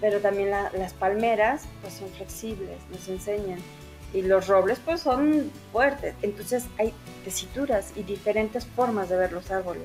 pero 0.00 0.20
también 0.20 0.50
las 0.50 0.92
palmeras, 0.92 1.64
pues 1.82 1.94
son 1.94 2.08
flexibles, 2.10 2.78
nos 2.90 3.08
enseñan. 3.08 3.58
Y 4.12 4.22
los 4.22 4.46
robles, 4.46 4.80
pues 4.84 5.02
son 5.02 5.50
fuertes. 5.72 6.14
Entonces 6.22 6.64
hay 6.78 6.94
tesituras 7.24 7.92
y 7.94 8.02
diferentes 8.02 8.66
formas 8.66 9.08
de 9.08 9.16
ver 9.16 9.32
los 9.32 9.50
árboles. 9.50 9.84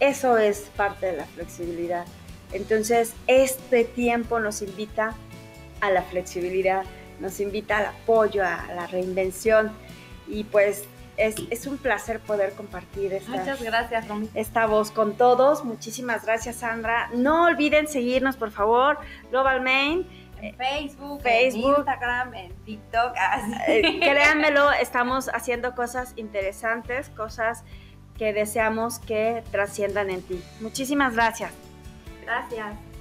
Eso 0.00 0.36
es 0.36 0.70
parte 0.76 1.06
de 1.06 1.16
la 1.16 1.24
flexibilidad. 1.24 2.04
Entonces, 2.52 3.14
este 3.26 3.84
tiempo 3.84 4.38
nos 4.38 4.62
invita 4.62 5.14
a 5.80 5.90
la 5.90 6.02
flexibilidad, 6.02 6.84
nos 7.20 7.40
invita 7.40 7.78
al 7.78 7.86
apoyo, 7.86 8.44
a 8.44 8.66
la 8.74 8.86
reinvención. 8.86 9.72
Y 10.28 10.44
pues 10.44 10.84
es, 11.16 11.66
un 11.66 11.78
placer 11.78 12.20
poder 12.20 12.52
compartir 12.54 13.12
esta, 13.12 13.30
Muchas 13.30 13.62
gracias, 13.62 14.06
esta 14.34 14.66
voz 14.66 14.90
con 14.90 15.16
todos. 15.16 15.64
Muchísimas 15.64 16.24
gracias, 16.24 16.56
Sandra. 16.56 17.10
No 17.14 17.44
olviden 17.44 17.88
seguirnos, 17.88 18.36
por 18.36 18.50
favor, 18.50 18.98
Global 19.30 19.60
Main. 19.60 20.06
En 20.44 20.54
Facebook, 20.56 21.22
Facebook, 21.22 21.72
en 21.72 21.76
Instagram, 21.78 22.34
en 22.34 22.52
TikTok. 22.64 23.14
Eh, 23.66 23.98
créanmelo, 24.00 24.72
estamos 24.72 25.28
haciendo 25.28 25.74
cosas 25.74 26.12
interesantes, 26.16 27.08
cosas 27.10 27.64
que 28.18 28.32
deseamos 28.32 28.98
que 28.98 29.42
trasciendan 29.50 30.10
en 30.10 30.22
ti. 30.22 30.42
Muchísimas 30.60 31.14
gracias. 31.14 31.50
Gracias. 32.22 32.93